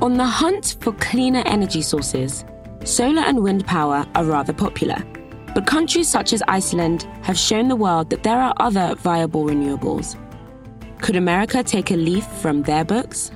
On 0.00 0.14
the 0.14 0.24
hunt 0.24 0.76
for 0.80 0.92
cleaner 0.92 1.42
energy 1.44 1.82
sources, 1.82 2.44
solar 2.84 3.22
and 3.22 3.42
wind 3.42 3.66
power 3.66 4.06
are 4.14 4.24
rather 4.24 4.52
popular. 4.52 5.02
But 5.56 5.66
countries 5.66 6.08
such 6.08 6.32
as 6.32 6.40
Iceland 6.46 7.02
have 7.22 7.36
shown 7.36 7.66
the 7.66 7.74
world 7.74 8.08
that 8.10 8.22
there 8.22 8.40
are 8.40 8.54
other 8.58 8.94
viable 8.94 9.44
renewables. 9.44 10.16
Could 11.02 11.16
America 11.16 11.64
take 11.64 11.90
a 11.90 11.96
leaf 11.96 12.24
from 12.24 12.62
their 12.62 12.84
books? 12.84 13.32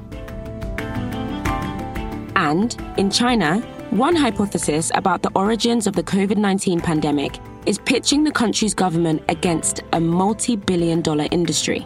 And 2.37 2.77
in 2.97 3.11
China, 3.11 3.59
one 3.91 4.15
hypothesis 4.15 4.93
about 4.95 5.23
the 5.23 5.33
origins 5.35 5.89
of 5.89 5.95
the 5.97 6.05
COVID 6.05 6.37
19 6.37 6.81
pandemic 6.81 7.41
is 7.67 7.79
pitching 7.79 8.23
the 8.23 8.31
country's 8.31 8.73
government 8.73 9.25
against 9.29 9.83
a 9.93 9.99
multi 9.99 10.55
billion 10.55 11.03
dollar 11.03 11.27
industry. 11.33 11.85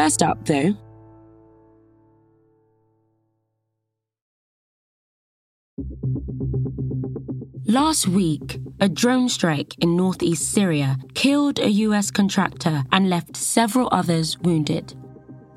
First 0.00 0.22
up, 0.22 0.46
though, 0.46 0.74
Last 7.66 8.08
week, 8.08 8.60
a 8.80 8.88
drone 8.88 9.28
strike 9.28 9.74
in 9.78 9.96
northeast 9.96 10.54
Syria 10.54 10.96
killed 11.12 11.58
a 11.58 11.68
US 11.84 12.10
contractor 12.10 12.82
and 12.90 13.10
left 13.10 13.36
several 13.36 13.90
others 13.92 14.38
wounded. 14.38 14.94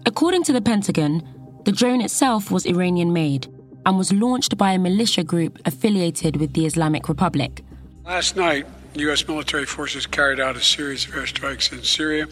According 0.06 0.44
to 0.44 0.52
the 0.52 0.62
Pentagon, 0.62 1.24
the 1.64 1.72
drone 1.72 2.02
itself 2.02 2.52
was 2.52 2.66
Iranian 2.66 3.14
made 3.14 3.48
and 3.86 3.98
was 3.98 4.12
launched 4.12 4.58
by 4.58 4.74
a 4.74 4.78
militia 4.78 5.24
group 5.24 5.58
affiliated 5.64 6.36
with 6.36 6.52
the 6.52 6.66
Islamic 6.66 7.08
Republic. 7.08 7.64
Last 8.04 8.36
night, 8.36 8.66
U.S. 8.96 9.26
military 9.26 9.66
forces 9.66 10.06
carried 10.06 10.42
out 10.42 10.58
a 10.58 10.62
series 10.62 11.08
of 11.08 11.14
airstrikes 11.14 11.72
in 11.72 11.82
Syria 11.82 12.28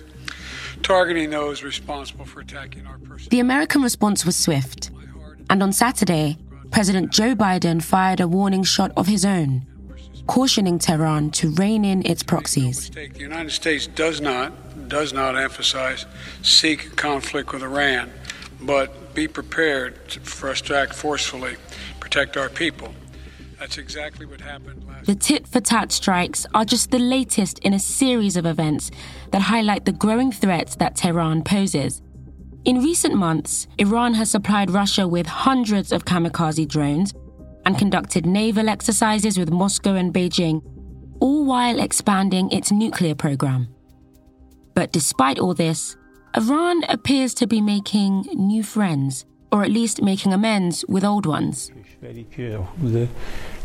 targeting 0.83 1.29
those 1.29 1.63
responsible 1.63 2.25
for 2.25 2.41
attacking 2.41 2.85
our 2.87 2.97
person. 2.99 3.29
The 3.29 3.39
American 3.39 3.81
response 3.81 4.25
was 4.25 4.35
swift. 4.35 4.91
And 5.49 5.61
on 5.61 5.73
Saturday, 5.73 6.37
President 6.71 7.11
Joe 7.11 7.35
Biden 7.35 7.83
fired 7.83 8.19
a 8.19 8.27
warning 8.27 8.63
shot 8.63 8.91
of 8.95 9.07
his 9.07 9.25
own, 9.25 9.65
cautioning 10.27 10.79
Tehran 10.79 11.31
to 11.31 11.49
rein 11.51 11.83
in 11.83 12.05
its 12.05 12.23
proxies. 12.23 12.89
The 12.89 13.09
United 13.17 13.51
States 13.51 13.87
does 13.87 14.21
not 14.21 14.53
does 14.87 15.13
not 15.13 15.37
emphasize 15.37 16.05
seek 16.41 16.95
conflict 16.95 17.53
with 17.53 17.63
Iran, 17.63 18.11
but 18.61 19.13
be 19.13 19.27
prepared 19.27 19.97
for 20.23 20.49
us 20.49 20.61
to 20.61 20.75
act 20.75 20.93
forcefully, 20.93 21.55
protect 21.99 22.37
our 22.37 22.49
people. 22.49 22.93
That's 23.61 23.77
exactly 23.77 24.25
what 24.25 24.41
happened 24.41 24.87
last 24.87 25.05
The 25.05 25.13
tit 25.13 25.47
for 25.47 25.59
tat 25.59 25.91
strikes 25.91 26.47
are 26.55 26.65
just 26.65 26.89
the 26.89 26.97
latest 26.97 27.59
in 27.59 27.75
a 27.75 27.79
series 27.79 28.35
of 28.35 28.47
events 28.47 28.89
that 29.29 29.43
highlight 29.43 29.85
the 29.85 29.91
growing 29.91 30.31
threat 30.31 30.75
that 30.79 30.95
Tehran 30.95 31.43
poses. 31.43 32.01
In 32.65 32.81
recent 32.81 33.13
months, 33.13 33.67
Iran 33.77 34.15
has 34.15 34.31
supplied 34.31 34.71
Russia 34.71 35.07
with 35.07 35.27
hundreds 35.27 35.91
of 35.91 36.05
kamikaze 36.05 36.67
drones 36.67 37.13
and 37.63 37.77
conducted 37.77 38.25
naval 38.25 38.67
exercises 38.67 39.37
with 39.37 39.51
Moscow 39.51 39.93
and 39.93 40.11
Beijing, 40.11 40.63
all 41.19 41.45
while 41.45 41.79
expanding 41.79 42.49
its 42.49 42.71
nuclear 42.71 43.13
program. 43.13 43.67
But 44.73 44.91
despite 44.91 45.37
all 45.37 45.53
this, 45.53 45.95
Iran 46.35 46.83
appears 46.85 47.35
to 47.35 47.45
be 47.45 47.61
making 47.61 48.21
new 48.33 48.63
friends, 48.63 49.23
or 49.51 49.63
at 49.63 49.69
least 49.69 50.01
making 50.01 50.33
amends 50.33 50.83
with 50.89 51.05
old 51.05 51.27
ones. 51.27 51.69
کشوری 52.00 52.26
که 52.36 52.58
حدود 52.78 53.08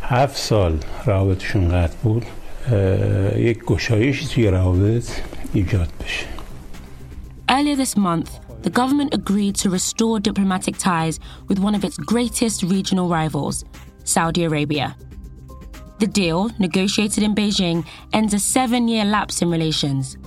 هفت 0.01 0.37
سال 0.37 0.79
روابطشون 1.05 1.69
قطع 1.69 1.95
بود 2.03 2.25
اه، 2.71 3.41
یک 3.41 3.65
گشایشی 3.65 4.25
توی 4.25 4.47
روابط 4.47 5.11
ایجاد 5.53 5.89
بشه 6.03 6.25
Earlier 7.49 7.75
this 7.75 7.97
month, 7.97 8.29
the 8.63 8.69
government 8.69 9.13
agreed 9.13 9.55
to 9.63 9.69
restore 9.69 10.19
diplomatic 10.19 10.77
ties 10.77 11.19
with 11.49 11.59
one 11.59 11.75
of 11.75 11.83
its 11.83 11.97
greatest 11.97 12.63
regional 12.63 13.07
rivals, 13.19 13.65
Saudi 14.03 14.43
Arabia. 14.45 14.95
The 15.99 16.07
deal, 16.07 16.49
negotiated 16.59 17.21
in 17.27 17.35
Beijing, 17.35 17.79
ends 18.13 18.33
a 18.33 18.39
seven 18.39 18.87
year 18.87 19.05
lapse 19.05 19.41
in 19.41 19.49
relations. 19.57 20.17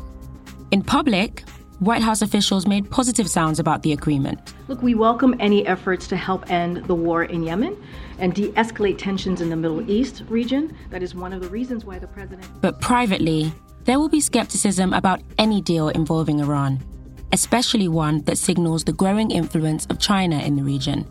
In 0.70 0.82
public, 0.82 1.44
White 1.79 2.01
House 2.01 2.22
officials 2.22 2.67
made 2.67 2.91
positive 2.91 3.29
sounds 3.29 3.57
about 3.57 3.84
the 3.84 3.94
agreement. 3.94 4.53
Look, 4.67 4.81
we 4.81 4.95
welcome 4.95 5.34
any 5.40 5.66
efforts 5.66 6.07
to 6.07 6.17
help 6.17 6.51
end 6.51 6.84
the 6.88 6.94
war 6.94 7.23
in 7.23 7.41
Yemen 7.41 7.81
and 8.17 8.34
de 8.34 8.50
escalate 8.51 8.97
tensions 8.97 9.40
in 9.40 9.50
the 9.50 9.56
Middle 9.56 9.89
East 9.89 10.23
region. 10.28 10.75
That 10.89 11.01
is 11.01 11.16
one 11.16 11.31
of 11.31 11.41
the 11.41 11.47
reasons 11.47 11.85
why 11.85 11.97
the 11.97 12.07
president. 12.07 12.45
But 12.59 12.81
privately, 12.81 13.53
there 13.85 13.97
will 13.97 14.09
be 14.09 14.19
skepticism 14.19 14.91
about 14.91 15.22
any 15.38 15.62
deal 15.62 15.88
involving 15.88 16.41
Iran, 16.41 16.84
especially 17.31 17.88
one 17.88 18.23
that 18.23 18.38
signals 18.38 18.84
the 18.84 18.91
growing 18.91 19.31
influence 19.31 19.85
of 19.85 20.00
China 20.00 20.39
in 20.39 20.57
the 20.57 20.63
region. 20.63 21.07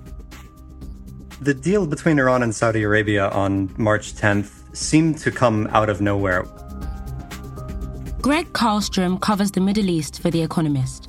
The 1.41 1.55
deal 1.55 1.87
between 1.87 2.19
Iran 2.19 2.43
and 2.43 2.55
Saudi 2.55 2.83
Arabia 2.83 3.31
on 3.31 3.73
March 3.79 4.13
10th 4.13 4.77
seemed 4.77 5.17
to 5.21 5.31
come 5.31 5.67
out 5.69 5.89
of 5.89 6.03
nowhere. 6.03 6.45
Gregg 8.29 8.53
Carlstrom 8.53 9.19
covers 9.23 9.53
the 9.53 9.61
Middle 9.63 9.89
East 9.89 10.21
for 10.21 10.31
The 10.31 10.43
Economist. 10.43 11.09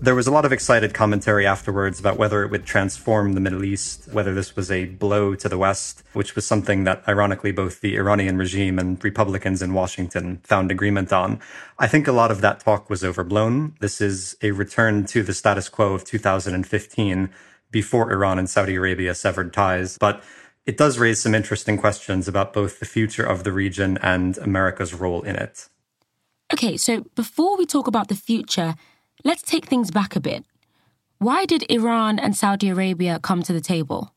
There 0.00 0.14
was 0.14 0.26
a 0.26 0.30
lot 0.30 0.46
of 0.46 0.52
excited 0.54 0.94
commentary 0.94 1.46
afterwards 1.46 2.00
about 2.00 2.16
whether 2.16 2.42
it 2.42 2.50
would 2.50 2.64
transform 2.64 3.34
the 3.34 3.42
Middle 3.42 3.62
East, 3.62 4.08
whether 4.10 4.32
this 4.32 4.56
was 4.56 4.70
a 4.70 4.86
blow 4.86 5.34
to 5.34 5.50
the 5.50 5.58
West, 5.58 6.02
which 6.14 6.34
was 6.34 6.46
something 6.46 6.84
that 6.84 7.06
ironically 7.06 7.52
both 7.52 7.82
the 7.82 7.98
Iranian 7.98 8.38
regime 8.38 8.78
and 8.78 9.04
Republicans 9.04 9.60
in 9.60 9.74
Washington 9.74 10.40
found 10.44 10.70
agreement 10.70 11.12
on. 11.12 11.40
I 11.78 11.88
think 11.88 12.08
a 12.08 12.12
lot 12.12 12.30
of 12.30 12.40
that 12.40 12.60
talk 12.60 12.88
was 12.88 13.04
overblown. 13.04 13.74
This 13.80 14.00
is 14.00 14.34
a 14.40 14.52
return 14.52 15.04
to 15.08 15.22
the 15.22 15.34
status 15.34 15.68
quo 15.68 15.92
of 15.92 16.04
2015 16.04 17.28
before 17.70 18.10
Iran 18.10 18.38
and 18.38 18.48
Saudi 18.48 18.76
Arabia 18.76 19.14
severed 19.14 19.52
ties. 19.52 19.98
But 19.98 20.24
it 20.64 20.78
does 20.78 20.98
raise 20.98 21.20
some 21.20 21.34
interesting 21.34 21.76
questions 21.76 22.26
about 22.28 22.54
both 22.54 22.80
the 22.80 22.86
future 22.86 23.24
of 23.24 23.44
the 23.44 23.52
region 23.52 23.98
and 24.00 24.38
America's 24.38 24.94
role 24.94 25.20
in 25.20 25.36
it. 25.36 25.68
Okay, 26.52 26.76
so 26.76 27.04
before 27.14 27.56
we 27.58 27.66
talk 27.66 27.86
about 27.86 28.08
the 28.08 28.14
future, 28.14 28.74
let's 29.24 29.42
take 29.42 29.66
things 29.66 29.90
back 29.90 30.16
a 30.16 30.20
bit. 30.20 30.44
Why 31.18 31.44
did 31.44 31.70
Iran 31.70 32.18
and 32.18 32.36
Saudi 32.36 32.68
Arabia 32.68 33.18
come 33.22 33.42
to 33.42 33.52
the 33.52 33.60
table? 33.60 34.14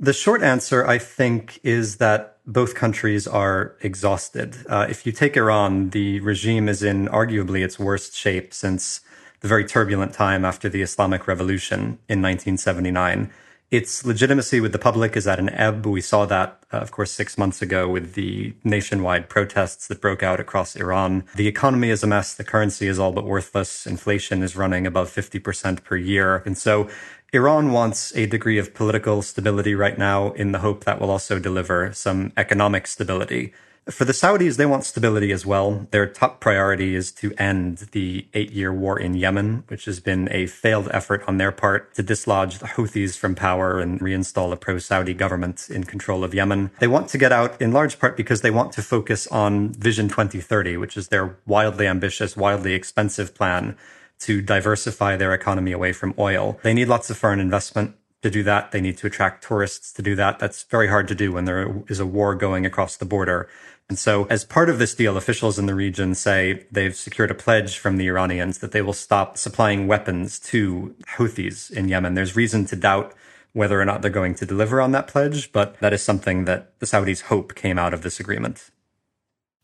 The 0.00 0.12
short 0.12 0.42
answer, 0.42 0.86
I 0.86 0.98
think, 0.98 1.58
is 1.64 1.96
that 1.96 2.38
both 2.46 2.74
countries 2.74 3.26
are 3.26 3.74
exhausted. 3.82 4.56
Uh, 4.68 4.86
if 4.88 5.04
you 5.04 5.12
take 5.12 5.36
Iran, 5.36 5.90
the 5.90 6.20
regime 6.20 6.68
is 6.68 6.82
in 6.82 7.08
arguably 7.08 7.64
its 7.64 7.78
worst 7.78 8.14
shape 8.14 8.54
since 8.54 9.00
the 9.40 9.48
very 9.48 9.64
turbulent 9.64 10.14
time 10.14 10.44
after 10.44 10.68
the 10.68 10.82
Islamic 10.82 11.26
Revolution 11.26 11.98
in 12.08 12.22
1979. 12.22 13.30
Its 13.70 14.04
legitimacy 14.04 14.60
with 14.60 14.72
the 14.72 14.78
public 14.78 15.16
is 15.16 15.26
at 15.26 15.38
an 15.38 15.50
ebb. 15.50 15.84
We 15.86 16.00
saw 16.00 16.24
that, 16.26 16.58
uh, 16.72 16.78
of 16.78 16.90
course, 16.90 17.10
six 17.10 17.36
months 17.36 17.60
ago 17.60 17.86
with 17.86 18.14
the 18.14 18.54
nationwide 18.64 19.28
protests 19.28 19.88
that 19.88 20.00
broke 20.00 20.22
out 20.22 20.40
across 20.40 20.74
Iran. 20.74 21.24
The 21.36 21.48
economy 21.48 21.90
is 21.90 22.02
a 22.02 22.06
mess. 22.06 22.34
The 22.34 22.44
currency 22.44 22.86
is 22.86 22.98
all 22.98 23.12
but 23.12 23.24
worthless. 23.24 23.86
Inflation 23.86 24.42
is 24.42 24.56
running 24.56 24.86
above 24.86 25.10
50% 25.10 25.84
per 25.84 25.96
year. 25.96 26.42
And 26.46 26.56
so 26.56 26.88
Iran 27.34 27.72
wants 27.72 28.14
a 28.16 28.24
degree 28.24 28.56
of 28.56 28.72
political 28.72 29.20
stability 29.20 29.74
right 29.74 29.98
now 29.98 30.30
in 30.32 30.52
the 30.52 30.60
hope 30.60 30.84
that 30.84 30.98
will 30.98 31.10
also 31.10 31.38
deliver 31.38 31.92
some 31.92 32.32
economic 32.38 32.86
stability. 32.86 33.52
For 33.90 34.04
the 34.04 34.12
Saudis, 34.12 34.58
they 34.58 34.66
want 34.66 34.84
stability 34.84 35.32
as 35.32 35.46
well. 35.46 35.86
Their 35.92 36.06
top 36.06 36.40
priority 36.40 36.94
is 36.94 37.10
to 37.12 37.32
end 37.38 37.88
the 37.92 38.26
eight 38.34 38.50
year 38.50 38.70
war 38.70 38.98
in 38.98 39.14
Yemen, 39.14 39.64
which 39.68 39.86
has 39.86 39.98
been 39.98 40.28
a 40.30 40.46
failed 40.46 40.90
effort 40.92 41.24
on 41.26 41.38
their 41.38 41.52
part 41.52 41.94
to 41.94 42.02
dislodge 42.02 42.58
the 42.58 42.66
Houthis 42.66 43.16
from 43.16 43.34
power 43.34 43.78
and 43.80 43.98
reinstall 43.98 44.52
a 44.52 44.56
pro 44.56 44.78
Saudi 44.78 45.14
government 45.14 45.70
in 45.70 45.84
control 45.84 46.22
of 46.22 46.34
Yemen. 46.34 46.70
They 46.80 46.86
want 46.86 47.08
to 47.10 47.18
get 47.18 47.32
out 47.32 47.60
in 47.62 47.72
large 47.72 47.98
part 47.98 48.14
because 48.14 48.42
they 48.42 48.50
want 48.50 48.72
to 48.72 48.82
focus 48.82 49.26
on 49.28 49.72
Vision 49.72 50.08
2030, 50.08 50.76
which 50.76 50.98
is 50.98 51.08
their 51.08 51.38
wildly 51.46 51.86
ambitious, 51.86 52.36
wildly 52.36 52.74
expensive 52.74 53.34
plan 53.34 53.74
to 54.18 54.42
diversify 54.42 55.16
their 55.16 55.32
economy 55.32 55.72
away 55.72 55.94
from 55.94 56.12
oil. 56.18 56.58
They 56.62 56.74
need 56.74 56.88
lots 56.88 57.08
of 57.08 57.16
foreign 57.16 57.40
investment 57.40 57.94
to 58.22 58.30
do 58.30 58.42
that. 58.42 58.72
They 58.72 58.80
need 58.80 58.98
to 58.98 59.06
attract 59.06 59.44
tourists 59.44 59.92
to 59.92 60.02
do 60.02 60.14
that. 60.16 60.38
That's 60.38 60.64
very 60.64 60.88
hard 60.88 61.08
to 61.08 61.14
do 61.14 61.32
when 61.32 61.44
there 61.44 61.82
is 61.88 62.00
a 62.00 62.06
war 62.06 62.34
going 62.34 62.66
across 62.66 62.96
the 62.96 63.04
border. 63.04 63.48
And 63.88 63.98
so, 63.98 64.26
as 64.26 64.44
part 64.44 64.68
of 64.68 64.78
this 64.78 64.94
deal, 64.94 65.16
officials 65.16 65.58
in 65.58 65.64
the 65.64 65.74
region 65.74 66.14
say 66.14 66.66
they've 66.70 66.94
secured 66.94 67.30
a 67.30 67.34
pledge 67.34 67.78
from 67.78 67.96
the 67.96 68.06
Iranians 68.06 68.58
that 68.58 68.72
they 68.72 68.82
will 68.82 68.92
stop 68.92 69.38
supplying 69.38 69.86
weapons 69.86 70.38
to 70.40 70.94
Houthis 71.16 71.70
in 71.70 71.88
Yemen. 71.88 72.12
There's 72.12 72.36
reason 72.36 72.66
to 72.66 72.76
doubt 72.76 73.14
whether 73.54 73.80
or 73.80 73.86
not 73.86 74.02
they're 74.02 74.10
going 74.10 74.34
to 74.34 74.46
deliver 74.46 74.80
on 74.80 74.92
that 74.92 75.06
pledge, 75.06 75.52
but 75.52 75.80
that 75.80 75.94
is 75.94 76.02
something 76.02 76.44
that 76.44 76.78
the 76.80 76.86
Saudis 76.86 77.22
hope 77.22 77.54
came 77.54 77.78
out 77.78 77.94
of 77.94 78.02
this 78.02 78.20
agreement. 78.20 78.70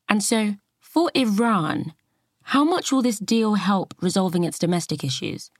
And 0.08 0.22
so, 0.22 0.54
for 0.80 1.10
Iran, 1.14 1.92
how 2.44 2.64
much 2.64 2.90
will 2.90 3.02
this 3.02 3.18
deal 3.18 3.54
help 3.54 3.94
resolving 4.00 4.44
its 4.44 4.58
domestic 4.58 5.04
issues? 5.04 5.50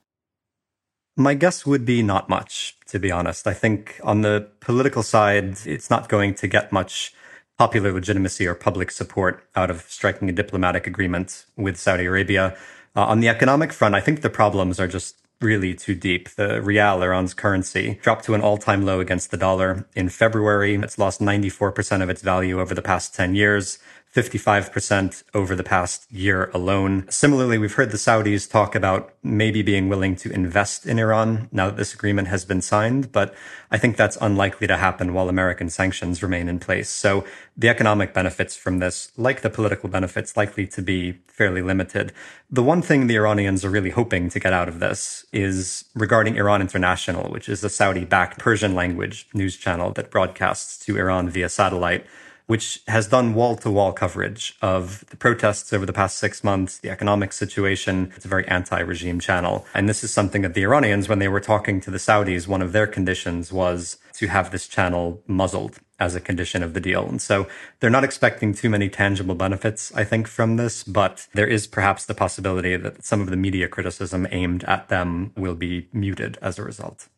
My 1.16 1.34
guess 1.34 1.66
would 1.66 1.84
be 1.84 2.02
not 2.02 2.30
much, 2.30 2.78
to 2.86 2.98
be 2.98 3.10
honest. 3.10 3.46
I 3.46 3.54
think 3.54 4.00
on 4.02 4.22
the 4.22 4.48
political 4.60 5.02
side, 5.02 5.58
it's 5.66 5.90
not 5.90 6.08
going 6.08 6.34
to 6.36 6.46
get 6.46 6.72
much 6.72 7.12
popular 7.58 7.92
legitimacy 7.92 8.46
or 8.46 8.54
public 8.54 8.90
support 8.90 9.48
out 9.54 9.70
of 9.70 9.82
striking 9.82 10.28
a 10.28 10.32
diplomatic 10.32 10.86
agreement 10.86 11.46
with 11.56 11.76
Saudi 11.76 12.04
Arabia. 12.04 12.56
Uh, 12.96 13.04
on 13.04 13.20
the 13.20 13.28
economic 13.28 13.72
front, 13.72 13.94
I 13.94 14.00
think 14.00 14.22
the 14.22 14.30
problems 14.30 14.80
are 14.80 14.88
just 14.88 15.16
really 15.40 15.74
too 15.74 15.94
deep. 15.94 16.30
The 16.30 16.60
real, 16.62 17.02
Iran's 17.02 17.34
currency, 17.34 17.98
dropped 18.02 18.24
to 18.24 18.34
an 18.34 18.40
all-time 18.40 18.84
low 18.84 19.00
against 19.00 19.30
the 19.30 19.36
dollar 19.36 19.86
in 19.94 20.08
February. 20.08 20.74
It's 20.76 20.98
lost 20.98 21.20
94% 21.20 22.02
of 22.02 22.10
its 22.10 22.22
value 22.22 22.60
over 22.60 22.74
the 22.74 22.82
past 22.82 23.14
10 23.14 23.34
years. 23.34 23.78
55% 24.14 25.24
over 25.34 25.56
the 25.56 25.64
past 25.64 26.10
year 26.10 26.48
alone. 26.54 27.04
Similarly, 27.10 27.58
we've 27.58 27.74
heard 27.74 27.90
the 27.90 27.96
Saudis 27.96 28.48
talk 28.48 28.76
about 28.76 29.12
maybe 29.24 29.60
being 29.60 29.88
willing 29.88 30.14
to 30.16 30.30
invest 30.30 30.86
in 30.86 31.00
Iran 31.00 31.48
now 31.50 31.66
that 31.66 31.76
this 31.76 31.94
agreement 31.94 32.28
has 32.28 32.44
been 32.44 32.62
signed, 32.62 33.10
but 33.10 33.34
I 33.72 33.78
think 33.78 33.96
that's 33.96 34.16
unlikely 34.20 34.68
to 34.68 34.76
happen 34.76 35.14
while 35.14 35.28
American 35.28 35.68
sanctions 35.68 36.22
remain 36.22 36.48
in 36.48 36.60
place. 36.60 36.88
So 36.88 37.24
the 37.56 37.68
economic 37.68 38.14
benefits 38.14 38.54
from 38.54 38.78
this, 38.78 39.10
like 39.16 39.40
the 39.40 39.50
political 39.50 39.88
benefits, 39.88 40.36
likely 40.36 40.68
to 40.68 40.80
be 40.80 41.18
fairly 41.26 41.62
limited. 41.62 42.12
The 42.48 42.62
one 42.62 42.82
thing 42.82 43.08
the 43.08 43.16
Iranians 43.16 43.64
are 43.64 43.70
really 43.70 43.90
hoping 43.90 44.28
to 44.28 44.38
get 44.38 44.52
out 44.52 44.68
of 44.68 44.78
this 44.78 45.26
is 45.32 45.86
regarding 45.96 46.36
Iran 46.36 46.60
International, 46.60 47.32
which 47.32 47.48
is 47.48 47.64
a 47.64 47.68
Saudi 47.68 48.04
backed 48.04 48.38
Persian 48.38 48.76
language 48.76 49.26
news 49.34 49.56
channel 49.56 49.90
that 49.94 50.12
broadcasts 50.12 50.78
to 50.86 50.96
Iran 50.96 51.28
via 51.28 51.48
satellite 51.48 52.06
which 52.46 52.82
has 52.88 53.08
done 53.08 53.34
wall 53.34 53.56
to 53.56 53.70
wall 53.70 53.92
coverage 53.92 54.56
of 54.60 55.04
the 55.10 55.16
protests 55.16 55.72
over 55.72 55.86
the 55.86 55.92
past 55.92 56.18
six 56.18 56.44
months, 56.44 56.78
the 56.78 56.90
economic 56.90 57.32
situation. 57.32 58.12
It's 58.16 58.24
a 58.24 58.28
very 58.28 58.46
anti 58.48 58.80
regime 58.80 59.20
channel. 59.20 59.66
And 59.74 59.88
this 59.88 60.04
is 60.04 60.12
something 60.12 60.42
that 60.42 60.54
the 60.54 60.62
Iranians, 60.62 61.08
when 61.08 61.18
they 61.18 61.28
were 61.28 61.40
talking 61.40 61.80
to 61.82 61.90
the 61.90 61.98
Saudis, 61.98 62.46
one 62.46 62.62
of 62.62 62.72
their 62.72 62.86
conditions 62.86 63.52
was 63.52 63.96
to 64.14 64.26
have 64.28 64.50
this 64.50 64.68
channel 64.68 65.22
muzzled 65.26 65.78
as 65.98 66.14
a 66.14 66.20
condition 66.20 66.62
of 66.62 66.74
the 66.74 66.80
deal. 66.80 67.06
And 67.06 67.22
so 67.22 67.46
they're 67.80 67.88
not 67.88 68.04
expecting 68.04 68.52
too 68.52 68.68
many 68.68 68.88
tangible 68.88 69.34
benefits, 69.34 69.94
I 69.94 70.04
think, 70.04 70.26
from 70.26 70.56
this, 70.56 70.82
but 70.82 71.28
there 71.34 71.46
is 71.46 71.66
perhaps 71.66 72.04
the 72.04 72.14
possibility 72.14 72.76
that 72.76 73.04
some 73.04 73.20
of 73.20 73.30
the 73.30 73.36
media 73.36 73.68
criticism 73.68 74.26
aimed 74.30 74.64
at 74.64 74.88
them 74.88 75.32
will 75.36 75.54
be 75.54 75.88
muted 75.92 76.36
as 76.42 76.58
a 76.58 76.64
result. 76.64 77.08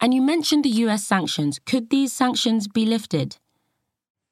And 0.00 0.12
you 0.12 0.20
mentioned 0.20 0.64
the 0.64 0.70
US 0.84 1.04
sanctions. 1.04 1.58
Could 1.64 1.90
these 1.90 2.12
sanctions 2.12 2.68
be 2.68 2.84
lifted? 2.84 3.36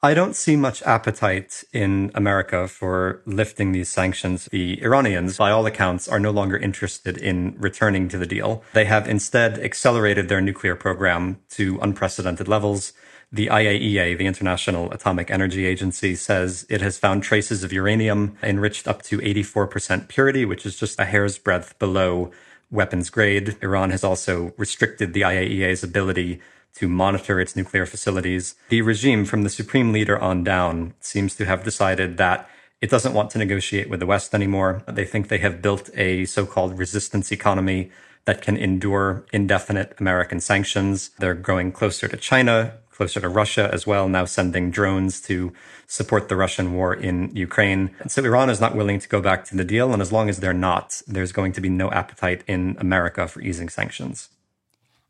I 0.05 0.13
don't 0.13 0.37
see 0.37 0.55
much 0.55 0.83
appetite 0.83 1.65
in 1.73 2.11
America 2.15 2.69
for 2.69 3.23
lifting 3.25 3.73
these 3.73 3.89
sanctions. 3.89 4.45
The 4.53 4.79
Iranians, 4.83 5.39
by 5.39 5.51
all 5.51 5.65
accounts, 5.65 6.09
are 6.09 6.21
no 6.21 6.31
longer 6.31 6.59
interested 6.59 7.17
in 7.17 7.55
returning 7.59 8.09
to 8.09 8.19
the 8.19 8.27
deal. 8.27 8.63
They 8.75 8.85
have 8.85 9.09
instead 9.09 9.59
accelerated 9.59 10.29
their 10.29 10.43
nuclear 10.43 10.77
program 10.77 11.41
to 11.53 11.79
unprecedented 11.81 12.49
levels. 12.49 12.93
The 13.33 13.47
IAEA, 13.47 14.19
the 14.19 14.27
International 14.27 14.93
Atomic 14.93 15.31
Energy 15.31 15.65
Agency, 15.65 16.17
says 16.17 16.67
it 16.69 16.83
has 16.83 16.99
found 16.99 17.23
traces 17.23 17.65
of 17.65 17.73
uranium 17.73 18.37
enriched 18.43 18.87
up 18.87 19.01
to 19.05 19.21
84% 19.21 20.09
purity, 20.09 20.45
which 20.45 20.67
is 20.67 20.79
just 20.79 21.01
a 21.01 21.07
hair's 21.07 21.39
breadth 21.39 21.79
below 21.79 22.31
weapons 22.71 23.09
grade. 23.09 23.57
Iran 23.63 23.89
has 23.89 24.05
also 24.05 24.53
restricted 24.59 25.15
the 25.15 25.23
IAEA's 25.23 25.83
ability 25.83 26.43
to 26.77 26.89
monitor 26.89 27.41
its 27.41 27.55
nuclear 27.55 27.87
facilities. 27.87 28.55
The 28.69 28.83
regime 28.83 29.25
from 29.25 29.43
the 29.43 29.51
supreme 29.51 29.93
leader 29.93 30.19
on 30.19 30.45
down 30.45 30.95
seems 31.01 31.35
to 31.37 31.45
have 31.47 31.65
decided 31.65 32.17
that 32.17 32.49
it 32.81 32.91
doesn't 32.91 33.15
want 33.15 33.31
to 33.31 33.39
negotiate 33.39 33.89
with 33.89 34.01
the 34.01 34.07
West 34.07 34.35
anymore. 34.35 34.83
They 34.87 35.05
think 35.05 35.29
they 35.29 35.39
have 35.39 35.63
built 35.63 35.89
a 35.95 36.25
so-called 36.27 36.79
resistance 36.79 37.33
economy 37.33 37.91
that 38.27 38.43
can 38.43 38.57
endure 38.57 39.25
indefinite 39.33 39.95
American 39.99 40.41
sanctions. 40.41 41.11
They're 41.19 41.35
growing 41.35 41.73
closer 41.73 42.09
to 42.09 42.17
China, 42.17 42.75
closer 42.91 43.21
to 43.21 43.29
Russia 43.29 43.71
as 43.73 43.87
well, 43.87 44.09
now 44.09 44.25
sending 44.25 44.71
drones 44.71 45.21
to 45.23 45.53
support 45.87 46.29
the 46.29 46.37
Russian 46.37 46.75
war 46.75 46.95
in 46.95 47.35
Ukraine. 47.35 47.91
And 48.01 48.11
so 48.11 48.25
Iran 48.25 48.51
is 48.51 48.61
not 48.61 48.75
willing 48.75 48.99
to 48.99 49.09
go 49.09 49.21
back 49.21 49.45
to 49.47 49.57
the 49.57 49.65
deal. 49.65 49.93
And 49.93 50.01
as 50.01 50.13
long 50.13 50.29
as 50.29 50.39
they're 50.39 50.53
not, 50.53 51.03
there's 51.07 51.33
going 51.33 51.53
to 51.53 51.61
be 51.61 51.69
no 51.69 51.91
appetite 51.91 52.43
in 52.47 52.77
America 52.79 53.29
for 53.29 53.41
easing 53.41 53.69
sanctions. 53.69 54.29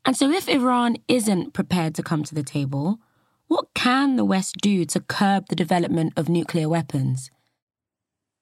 And 0.07 0.17
so, 0.17 0.31
if 0.31 0.49
Iran 0.49 0.97
isn't 1.09 1.55
prepared 1.55 1.95
to 1.95 2.03
come 2.03 2.25
to 2.25 2.35
the 2.35 2.43
table, 2.43 2.99
what 3.49 3.67
can 3.75 4.17
the 4.17 4.25
West 4.25 4.57
do 4.61 4.85
to 4.85 5.01
curb 5.01 5.47
the 5.49 5.57
development 5.57 6.13
of 6.17 6.29
nuclear 6.29 6.69
weapons? 6.69 7.31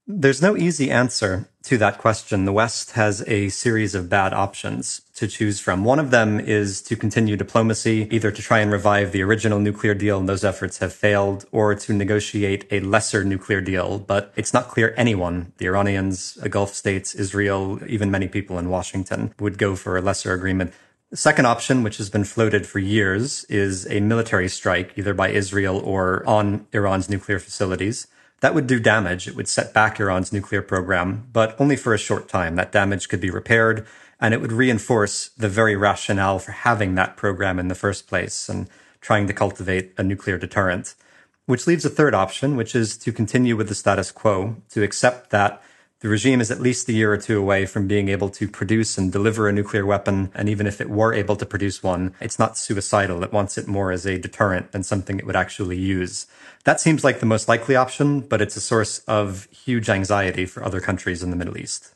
There's 0.09 0.43
no 0.43 0.57
easy 0.57 0.91
answer 0.91 1.49
to 1.63 1.79
that 1.79 1.99
question. 1.99 2.45
The 2.45 2.53
West 2.53 2.93
has 2.93 3.23
a 3.29 3.51
series 3.51 3.95
of 3.95 4.09
bad 4.09 4.33
options 4.33 5.03
to 5.15 5.29
choose 5.29 5.61
from. 5.61 5.85
One 5.85 6.01
of 6.01 6.11
them 6.11 6.41
is 6.41 6.83
to 6.83 6.97
continue 6.97 7.37
diplomacy, 7.37 8.09
either 8.11 8.33
to 8.33 8.43
try 8.43 8.59
and 8.59 8.73
revive 8.73 9.13
the 9.13 9.23
original 9.23 9.61
nuclear 9.61 9.95
deal, 9.95 10.19
and 10.19 10.29
those 10.29 10.43
efforts 10.43 10.79
have 10.79 10.93
failed, 10.93 11.47
or 11.53 11.77
to 11.77 11.93
negotiate 11.93 12.67
a 12.73 12.81
lesser 12.81 13.23
nuclear 13.23 13.61
deal. 13.61 14.01
But 14.01 14.33
it's 14.35 14.53
not 14.53 14.67
clear 14.67 14.93
anyone, 14.97 15.53
the 15.59 15.67
Iranians, 15.67 16.35
the 16.35 16.49
Gulf 16.49 16.75
states, 16.75 17.15
Israel, 17.15 17.79
even 17.87 18.11
many 18.11 18.27
people 18.27 18.59
in 18.59 18.71
Washington, 18.71 19.33
would 19.39 19.57
go 19.57 19.77
for 19.77 19.97
a 19.97 20.03
lesser 20.03 20.33
agreement. 20.33 20.75
The 21.13 21.19
second 21.19 21.45
option, 21.45 21.83
which 21.83 21.99
has 21.99 22.09
been 22.09 22.25
floated 22.25 22.67
for 22.67 22.79
years, 22.79 23.45
is 23.51 23.87
a 23.91 24.01
military 24.01 24.49
strike, 24.49 24.95
either 24.97 25.13
by 25.13 25.29
Israel 25.29 25.79
or 25.79 26.27
on 26.27 26.67
Iran's 26.73 27.11
nuclear 27.11 27.39
facilities. 27.39 28.07
That 28.41 28.55
would 28.55 28.67
do 28.67 28.81
damage. 28.81 29.29
It 29.29 29.37
would 29.37 29.47
set 29.47 29.75
back 29.75 30.01
Iran's 30.01 30.33
nuclear 30.33 30.63
program, 30.63 31.29
but 31.31 31.55
only 31.61 31.77
for 31.77 31.93
a 31.93 31.99
short 31.99 32.31
time. 32.31 32.57
That 32.57 32.73
damage 32.73 33.11
could 33.11 33.21
be 33.21 33.29
repaired, 33.29 33.87
and 34.21 34.33
it 34.33 34.41
would 34.41 34.53
reinforce 34.53 35.29
the 35.37 35.51
very 35.51 35.77
rationale 35.77 36.39
for 36.39 36.53
having 36.53 36.95
that 36.95 37.19
program 37.19 37.59
in 37.59 37.69
the 37.69 37.75
first 37.75 38.07
place 38.07 38.49
and 38.49 38.71
trying 39.03 39.27
to 39.27 39.35
cultivate 39.35 39.93
a 39.99 40.03
nuclear 40.03 40.39
deterrent. 40.39 40.95
Which 41.45 41.67
leaves 41.67 41.85
a 41.85 41.91
third 41.91 42.15
option, 42.15 42.57
which 42.57 42.75
is 42.75 42.97
to 42.97 43.13
continue 43.13 43.55
with 43.55 43.69
the 43.69 43.75
status 43.75 44.11
quo, 44.11 44.57
to 44.71 44.83
accept 44.83 45.29
that 45.29 45.63
the 46.03 46.09
regime 46.09 46.41
is 46.41 46.51
at 46.51 46.61
least 46.61 46.89
a 46.89 46.93
year 46.93 47.13
or 47.13 47.17
two 47.17 47.39
away 47.39 47.65
from 47.65 47.87
being 47.87 48.09
able 48.09 48.29
to 48.29 48.49
produce 48.49 48.99
and 48.99 49.13
deliver 49.13 49.49
a 49.49 49.53
nuclear 49.53 49.87
weapon. 49.87 50.33
And 50.35 50.49
even 50.49 50.67
if 50.67 50.81
it 50.81 50.91
were 50.91 51.15
able 51.15 51.37
to 51.37 51.47
produce 51.47 51.81
one, 51.81 52.13
it's 52.21 52.41
not 52.41 52.59
suicidal. 52.59 53.23
It 53.23 53.33
wants 53.33 53.57
it 53.57 53.69
more 53.69 53.93
as 53.93 54.05
a 54.05 54.19
deterrent 54.19 54.73
than 54.73 54.83
something 54.83 55.21
it 55.21 55.27
would 55.27 55.37
actually 55.37 55.79
use. 55.79 56.27
That 56.65 56.81
seems 56.81 57.05
like 57.05 57.21
the 57.21 57.27
most 57.27 57.47
likely 57.47 57.77
option, 57.77 58.21
but 58.21 58.43
it's 58.43 58.57
a 58.57 58.61
source 58.61 58.99
of 59.07 59.47
huge 59.53 59.89
anxiety 59.89 60.45
for 60.45 60.65
other 60.65 60.81
countries 60.81 61.23
in 61.23 61.31
the 61.31 61.37
Middle 61.37 61.57
East. 61.57 61.95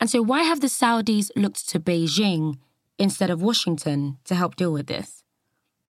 And 0.00 0.10
so, 0.10 0.20
why 0.20 0.42
have 0.42 0.60
the 0.60 0.68
Saudis 0.68 1.30
looked 1.34 1.66
to 1.70 1.80
Beijing 1.80 2.58
instead 2.98 3.30
of 3.30 3.40
Washington 3.40 4.18
to 4.24 4.34
help 4.34 4.54
deal 4.54 4.72
with 4.72 4.86
this? 4.86 5.24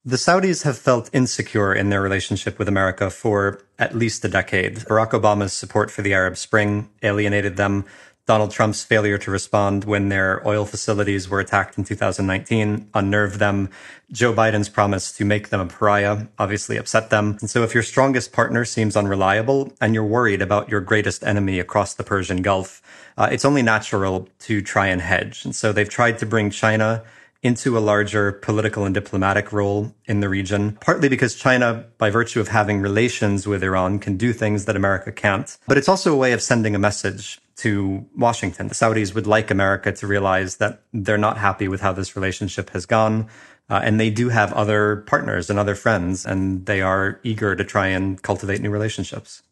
The 0.06 0.16
Saudis 0.16 0.64
have 0.64 0.78
felt 0.78 1.10
insecure 1.12 1.74
in 1.74 1.90
their 1.90 2.02
relationship 2.02 2.58
with 2.58 2.70
America 2.70 3.10
for 3.10 3.62
at 3.78 3.94
least 3.94 4.24
a 4.24 4.30
decade. 4.30 4.78
Barack 4.78 5.12
Obama's 5.12 5.52
support 5.52 5.92
for 5.92 6.02
the 6.02 6.14
Arab 6.14 6.38
Spring 6.38 6.90
alienated 7.04 7.58
them. 7.58 7.84
Donald 8.26 8.52
Trump's 8.52 8.82
failure 8.82 9.18
to 9.18 9.30
respond 9.30 9.84
when 9.84 10.08
their 10.08 10.42
oil 10.48 10.64
facilities 10.64 11.28
were 11.28 11.42
attacked 11.42 11.78
in 11.78 11.84
2019 11.84 12.88
unnerved 12.94 13.40
them. 13.40 13.70
Joe 14.10 14.34
Biden's 14.34 14.70
promise 14.70 15.12
to 15.18 15.26
make 15.26 15.50
them 15.50 15.60
a 15.60 15.66
pariah 15.66 16.28
obviously 16.38 16.78
upset 16.78 17.10
them. 17.10 17.38
And 17.42 17.50
so 17.50 17.64
if 17.64 17.74
your 17.74 17.84
strongest 17.84 18.32
partner 18.32 18.64
seems 18.64 18.96
unreliable 18.96 19.74
and 19.82 19.94
you're 19.94 20.06
worried 20.06 20.42
about 20.42 20.70
your 20.70 20.80
greatest 20.80 21.26
enemy 21.26 21.60
across 21.60 21.94
the 21.94 22.06
Persian 22.06 22.42
Gulf, 22.42 22.82
uh, 23.18 23.28
it's 23.30 23.44
only 23.44 23.64
natural 23.64 24.30
to 24.40 24.62
try 24.62 24.88
and 24.88 25.02
hedge. 25.02 25.44
And 25.44 25.54
so 25.54 25.74
they've 25.74 25.90
tried 25.90 26.20
to 26.20 26.26
bring 26.26 26.52
China 26.52 27.04
into 27.42 27.78
a 27.78 27.80
larger 27.80 28.34
political 28.34 28.86
and 28.86 28.94
diplomatic 28.94 29.54
role 29.54 29.96
in 30.06 30.20
the 30.20 30.28
region, 30.28 30.78
partly 30.82 31.08
because 31.08 31.36
China, 31.36 31.86
by 31.98 32.10
virtue 32.10 32.40
of 32.40 32.50
having 32.50 32.82
relations 32.82 33.48
with 33.48 33.64
Iran, 33.64 34.00
can 34.00 34.18
do 34.18 34.34
things 34.34 34.66
that 34.66 34.76
America 34.76 35.12
can't. 35.12 35.58
But 35.68 35.78
it's 35.78 35.88
also 35.88 36.14
a 36.14 36.18
way 36.18 36.34
of 36.34 36.42
sending 36.42 36.76
a 36.76 36.80
message 36.80 37.40
to 37.58 38.06
Washington. 38.16 38.68
The 38.68 38.76
Saudis 38.76 39.14
would 39.16 39.28
like 39.28 39.52
America 39.52 39.92
to 39.92 40.08
realize 40.08 40.58
that 40.58 40.84
they're 40.94 41.18
not 41.18 41.38
happy 41.38 41.68
with 41.68 41.82
how 41.82 41.94
this 41.94 42.16
relationship 42.16 42.72
has 42.72 42.86
gone. 42.86 43.28
Uh, 43.70 43.82
and 43.84 44.00
they 44.00 44.10
do 44.10 44.30
have 44.30 44.52
other 44.54 45.04
partners 45.06 45.50
and 45.50 45.60
other 45.60 45.76
friends, 45.76 46.26
and 46.26 46.66
they 46.66 46.82
are 46.82 47.20
eager 47.24 47.56
to 47.56 47.64
try 47.64 47.88
and 47.88 48.22
cultivate 48.24 48.62
new 48.62 48.72
relationships. 48.72 49.44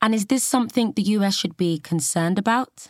And 0.00 0.14
is 0.14 0.26
this 0.26 0.44
something 0.44 0.92
the 0.92 1.02
US 1.02 1.34
should 1.34 1.56
be 1.56 1.80
concerned 1.80 2.38
about? 2.38 2.88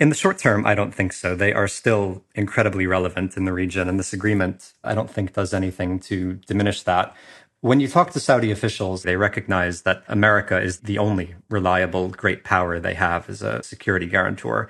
In 0.00 0.08
the 0.08 0.14
short 0.16 0.38
term, 0.38 0.66
I 0.66 0.74
don't 0.74 0.94
think 0.94 1.12
so. 1.12 1.34
They 1.36 1.52
are 1.52 1.68
still 1.68 2.24
incredibly 2.34 2.86
relevant 2.86 3.36
in 3.36 3.44
the 3.44 3.52
region, 3.52 3.88
and 3.88 3.98
this 3.98 4.12
agreement, 4.12 4.72
I 4.82 4.94
don't 4.94 5.10
think, 5.10 5.32
does 5.32 5.54
anything 5.54 6.00
to 6.00 6.34
diminish 6.46 6.82
that. 6.82 7.14
When 7.60 7.78
you 7.78 7.86
talk 7.86 8.10
to 8.10 8.20
Saudi 8.20 8.50
officials, 8.50 9.04
they 9.04 9.14
recognize 9.14 9.82
that 9.82 10.02
America 10.08 10.60
is 10.60 10.80
the 10.80 10.98
only 10.98 11.36
reliable 11.48 12.08
great 12.08 12.42
power 12.42 12.80
they 12.80 12.94
have 12.94 13.30
as 13.30 13.42
a 13.42 13.62
security 13.62 14.06
guarantor. 14.06 14.68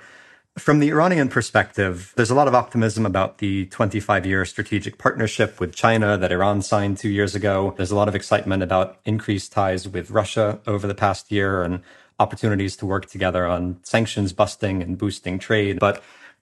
From 0.59 0.79
the 0.79 0.89
Iranian 0.91 1.29
perspective, 1.29 2.13
there's 2.15 2.29
a 2.29 2.35
lot 2.35 2.47
of 2.47 2.53
optimism 2.53 3.07
about 3.07 3.39
the 3.39 3.65
25 3.65 4.27
year 4.27 4.45
strategic 4.45 4.99
partnership 4.99 5.59
with 5.59 5.73
China 5.73 6.15
that 6.15 6.31
Iran 6.31 6.61
signed 6.61 6.99
two 6.99 7.09
years 7.09 7.33
ago. 7.33 7.73
There's 7.75 7.89
a 7.89 7.95
lot 7.95 8.07
of 8.07 8.13
excitement 8.13 8.61
about 8.61 8.99
increased 9.03 9.51
ties 9.51 9.87
with 9.87 10.11
Russia 10.11 10.59
over 10.67 10.85
the 10.85 10.93
past 10.93 11.31
year 11.31 11.63
and 11.63 11.81
opportunities 12.23 12.73
to 12.77 12.85
work 12.93 13.05
together 13.15 13.43
on 13.55 13.61
sanctions 13.83 14.31
busting 14.41 14.81
and 14.83 14.97
boosting 14.97 15.35
trade. 15.47 15.75
But 15.79 15.95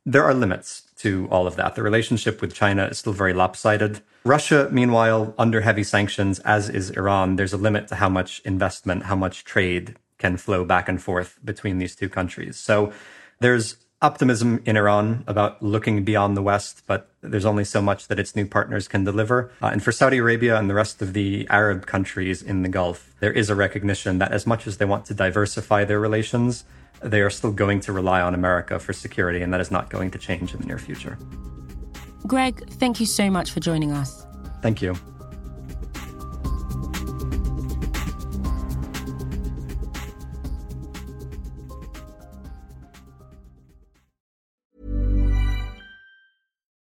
there 0.06 0.24
are 0.24 0.34
limits 0.34 0.70
to 1.04 1.28
all 1.34 1.46
of 1.48 1.56
that. 1.60 1.76
The 1.76 1.84
relationship 1.84 2.42
with 2.42 2.54
China 2.54 2.84
is 2.92 3.00
still 3.00 3.14
very 3.24 3.34
lopsided. 3.34 4.02
Russia, 4.24 4.70
meanwhile, 4.72 5.34
under 5.38 5.62
heavy 5.62 5.84
sanctions, 5.84 6.40
as 6.40 6.70
is 6.70 6.92
Iran, 6.92 7.36
there's 7.38 7.54
a 7.54 7.58
limit 7.68 7.88
to 7.90 7.96
how 7.96 8.10
much 8.10 8.42
investment, 8.46 9.04
how 9.12 9.16
much 9.16 9.44
trade 9.44 9.96
can 10.18 10.38
flow 10.38 10.64
back 10.74 10.88
and 10.88 11.02
forth 11.02 11.40
between 11.44 11.80
these 11.80 11.96
two 11.96 12.10
countries. 12.10 12.56
So 12.58 12.94
there's 13.40 13.78
optimism 14.02 14.62
in 14.66 14.76
Iran 14.78 15.24
about 15.28 15.62
looking 15.62 16.04
beyond 16.04 16.36
the 16.36 16.42
West, 16.42 16.84
but 16.88 17.10
there's 17.22 17.46
only 17.46 17.64
so 17.64 17.82
much 17.82 18.08
that 18.08 18.20
its 18.20 18.36
new 18.36 18.46
partners 18.46 18.88
can 18.88 19.04
deliver. 19.04 19.52
Uh, 19.62 19.68
and 19.68 19.84
for 19.84 19.92
Saudi 19.92 20.18
Arabia 20.18 20.58
and 20.58 20.70
the 20.70 20.74
rest 20.74 21.02
of 21.02 21.14
the 21.14 21.48
Arab 21.50 21.86
countries 21.86 22.42
in 22.42 22.64
the 22.64 22.70
Gulf, 22.70 23.14
there 23.20 23.32
is 23.32 23.50
a 23.50 23.56
recognition 23.56 24.18
that 24.18 24.32
as 24.32 24.48
much 24.48 24.66
as 24.66 24.78
they 24.78 24.86
want 24.86 25.06
to 25.06 25.14
diversify 25.14 25.86
their 25.86 26.00
relations, 26.00 26.64
they 27.04 27.22
are 27.22 27.30
still 27.30 27.52
going 27.52 27.80
to 27.82 27.94
rely 27.94 28.22
on 28.22 28.34
America 28.34 28.80
for 28.80 28.94
security, 28.94 29.42
and 29.42 29.54
that 29.54 29.62
is 29.62 29.72
not 29.72 29.90
going 29.90 30.10
to 30.12 30.18
change 30.18 30.54
in 30.54 30.62
the 30.62 30.68
near 30.68 30.80
future. 30.80 31.18
Gregg, 32.26 32.68
thank 32.74 33.00
you 33.00 33.06
so 33.06 33.30
much 33.30 33.52
for 33.52 33.60
joining 33.60 33.92
us. 33.92 34.26
Thank 34.62 34.82
you. 34.82 34.96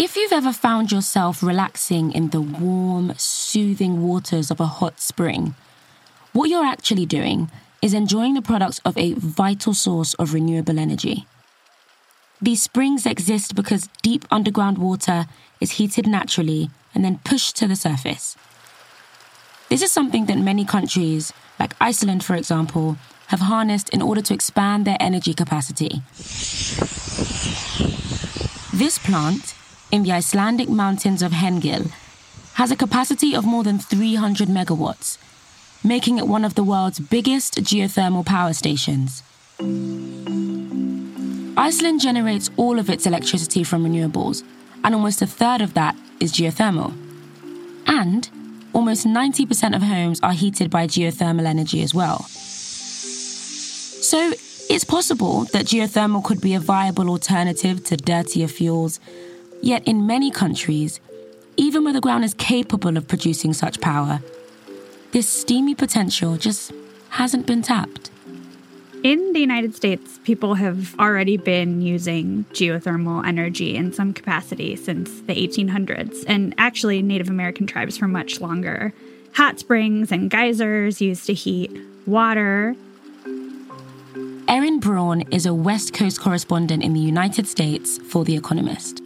If 0.00 0.14
you've 0.14 0.32
ever 0.32 0.52
found 0.52 0.92
yourself 0.92 1.42
relaxing 1.42 2.12
in 2.12 2.28
the 2.28 2.40
warm, 2.40 3.14
soothing 3.16 4.00
waters 4.06 4.48
of 4.48 4.60
a 4.60 4.66
hot 4.66 5.00
spring, 5.00 5.56
what 6.32 6.48
you're 6.48 6.64
actually 6.64 7.04
doing 7.04 7.50
is 7.82 7.94
enjoying 7.94 8.34
the 8.34 8.40
products 8.40 8.80
of 8.84 8.96
a 8.96 9.14
vital 9.14 9.74
source 9.74 10.14
of 10.14 10.34
renewable 10.34 10.78
energy. 10.78 11.26
These 12.40 12.62
springs 12.62 13.06
exist 13.06 13.56
because 13.56 13.88
deep 14.00 14.24
underground 14.30 14.78
water 14.78 15.26
is 15.60 15.72
heated 15.72 16.06
naturally 16.06 16.70
and 16.94 17.04
then 17.04 17.18
pushed 17.24 17.56
to 17.56 17.66
the 17.66 17.74
surface. 17.74 18.36
This 19.68 19.82
is 19.82 19.90
something 19.90 20.26
that 20.26 20.38
many 20.38 20.64
countries, 20.64 21.32
like 21.58 21.74
Iceland 21.80 22.22
for 22.22 22.36
example, 22.36 22.98
have 23.26 23.40
harnessed 23.40 23.88
in 23.88 24.00
order 24.00 24.22
to 24.22 24.32
expand 24.32 24.84
their 24.84 24.96
energy 25.00 25.34
capacity. 25.34 26.02
This 28.72 29.00
plant 29.00 29.56
in 29.90 30.02
the 30.02 30.12
Icelandic 30.12 30.68
mountains 30.68 31.22
of 31.22 31.32
Hengill 31.32 31.90
has 32.54 32.70
a 32.70 32.76
capacity 32.76 33.34
of 33.34 33.44
more 33.44 33.64
than 33.64 33.78
300 33.78 34.48
megawatts, 34.48 35.16
making 35.84 36.18
it 36.18 36.26
one 36.26 36.44
of 36.44 36.54
the 36.54 36.64
world's 36.64 36.98
biggest 36.98 37.54
geothermal 37.56 38.26
power 38.26 38.52
stations. 38.52 39.22
Iceland 41.56 42.00
generates 42.00 42.50
all 42.56 42.78
of 42.78 42.90
its 42.90 43.06
electricity 43.06 43.64
from 43.64 43.84
renewables, 43.84 44.42
and 44.84 44.94
almost 44.94 45.22
a 45.22 45.26
third 45.26 45.60
of 45.60 45.74
that 45.74 45.96
is 46.20 46.32
geothermal. 46.32 46.92
And 47.86 48.28
almost 48.72 49.06
90% 49.06 49.74
of 49.74 49.82
homes 49.82 50.20
are 50.20 50.32
heated 50.32 50.70
by 50.70 50.86
geothermal 50.86 51.46
energy 51.46 51.82
as 51.82 51.94
well. 51.94 52.20
So 54.10 54.32
it's 54.70 54.84
possible 54.84 55.44
that 55.52 55.66
geothermal 55.66 56.22
could 56.22 56.40
be 56.40 56.54
a 56.54 56.60
viable 56.60 57.08
alternative 57.08 57.82
to 57.84 57.96
dirtier 57.96 58.48
fuels 58.48 59.00
Yet, 59.62 59.86
in 59.86 60.06
many 60.06 60.30
countries, 60.30 61.00
even 61.56 61.84
where 61.84 61.92
the 61.92 62.00
ground 62.00 62.24
is 62.24 62.34
capable 62.34 62.96
of 62.96 63.08
producing 63.08 63.52
such 63.52 63.80
power, 63.80 64.20
this 65.12 65.28
steamy 65.28 65.74
potential 65.74 66.36
just 66.36 66.72
hasn't 67.10 67.46
been 67.46 67.62
tapped. 67.62 68.10
In 69.02 69.32
the 69.32 69.40
United 69.40 69.76
States, 69.76 70.18
people 70.24 70.54
have 70.54 70.98
already 70.98 71.36
been 71.36 71.80
using 71.80 72.44
geothermal 72.52 73.24
energy 73.26 73.76
in 73.76 73.92
some 73.92 74.12
capacity 74.12 74.74
since 74.74 75.20
the 75.20 75.34
1800s, 75.34 76.24
and 76.26 76.54
actually, 76.58 77.00
Native 77.00 77.28
American 77.28 77.66
tribes 77.66 77.96
for 77.96 78.08
much 78.08 78.40
longer. 78.40 78.92
Hot 79.34 79.58
springs 79.58 80.10
and 80.10 80.30
geysers 80.30 81.00
used 81.00 81.26
to 81.26 81.34
heat 81.34 81.70
water. 82.06 82.74
Erin 84.48 84.80
Braun 84.80 85.20
is 85.30 85.46
a 85.46 85.54
West 85.54 85.92
Coast 85.92 86.20
correspondent 86.20 86.82
in 86.82 86.92
the 86.92 87.00
United 87.00 87.46
States 87.46 87.98
for 87.98 88.24
The 88.24 88.36
Economist. 88.36 89.00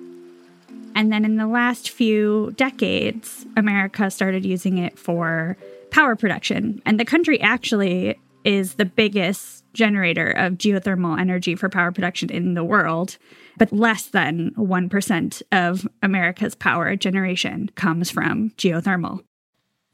And 0.95 1.13
then 1.13 1.25
in 1.25 1.37
the 1.37 1.47
last 1.47 1.91
few 1.91 2.53
decades, 2.57 3.47
America 3.57 4.11
started 4.11 4.45
using 4.45 4.79
it 4.79 4.99
for 4.99 5.57
power 5.91 6.17
production. 6.17 6.83
And 6.85 6.99
the 6.99 7.05
country 7.05 7.41
actually 7.41 8.19
is 8.45 8.75
the 8.75 8.85
biggest 8.85 9.65
generator 9.73 10.31
of 10.31 10.55
geothermal 10.55 11.19
energy 11.19 11.55
for 11.55 11.69
power 11.69 11.93
production 11.93 12.31
in 12.31 12.55
the 12.55 12.65
world. 12.65 13.17
But 13.59 13.73
less 13.73 14.07
than 14.07 14.51
1% 14.53 15.43
of 15.53 15.89
America's 16.03 16.55
power 16.55 16.97
generation 16.97 17.71
comes 17.75 18.11
from 18.11 18.51
geothermal. 18.51 19.25